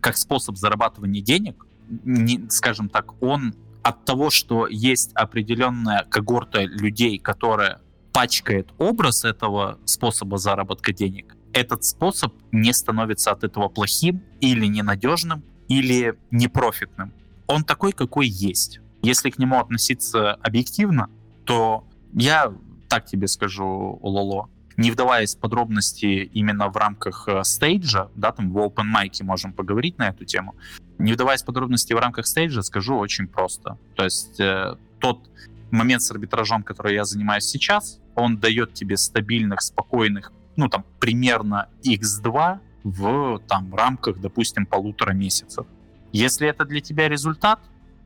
[0.00, 7.18] как способ зарабатывания денег, не, скажем так, он от того, что есть определенная когорта людей,
[7.18, 7.80] которая
[8.12, 15.42] пачкает образ этого способа заработка денег, этот способ не становится от этого плохим или ненадежным,
[15.68, 17.12] или непрофитным.
[17.46, 18.80] Он такой, какой есть.
[19.02, 21.08] Если к нему относиться объективно,
[21.44, 22.52] то я
[22.88, 28.52] так тебе скажу, Лоло, не вдаваясь в подробности именно в рамках э, стейджа, да, там
[28.52, 30.56] в open mic можем поговорить на эту тему,
[30.98, 33.78] не вдаваясь в подробности в рамках стейджа, скажу очень просто.
[33.94, 35.30] То есть э, тот
[35.70, 41.68] момент с арбитражом, который я занимаюсь сейчас, он дает тебе стабильных, спокойных ну, там, примерно
[41.84, 45.66] x2 в там, рамках, допустим, полутора месяцев.
[46.12, 47.60] Если это для тебя результат,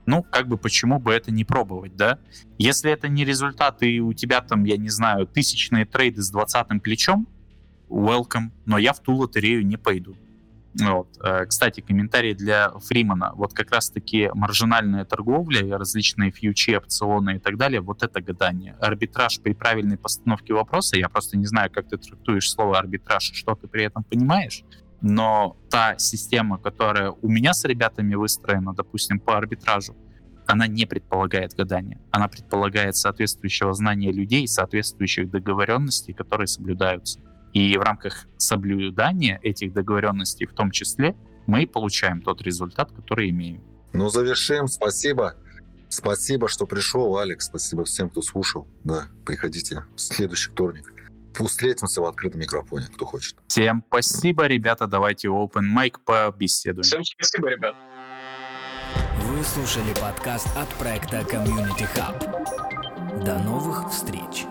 [0.07, 2.19] ну, как бы почему бы это не пробовать, да?
[2.57, 6.81] Если это не результат, и у тебя там, я не знаю, тысячные трейды с двадцатым
[6.81, 7.29] плечом,
[7.89, 10.17] welcome, но я в ту лотерею не пойду.
[10.75, 11.09] Вот.
[11.25, 13.33] Э, кстати, комментарий для Фримана.
[13.35, 18.77] Вот как раз-таки маржинальная торговля, различные фьючи, опционы и так далее, вот это гадание.
[18.81, 23.55] Арбитраж при правильной постановке вопроса, я просто не знаю, как ты трактуешь слово арбитраж, что
[23.55, 24.65] ты при этом понимаешь,
[25.01, 29.97] но та система, которая у меня с ребятами выстроена, допустим, по арбитражу,
[30.47, 32.01] она не предполагает гадания.
[32.11, 37.21] Она предполагает соответствующего знания людей, соответствующих договоренностей, которые соблюдаются.
[37.53, 43.63] И в рамках соблюдания этих договоренностей в том числе мы получаем тот результат, который имеем.
[43.93, 44.69] Ну, завершим.
[44.69, 45.35] Спасибо.
[45.89, 47.47] Спасибо, что пришел, Алекс.
[47.47, 48.69] Спасибо всем, кто слушал.
[48.85, 50.93] Да, приходите в следующий вторник.
[51.35, 53.37] Встретимся в открытом микрофоне, кто хочет.
[53.47, 54.87] Всем спасибо, ребята.
[54.87, 56.83] Давайте open mic побеседуем.
[56.83, 57.77] Всем спасибо, ребят.
[59.23, 63.25] Вы слушали подкаст от проекта Community Hub.
[63.25, 64.47] До новых встреч!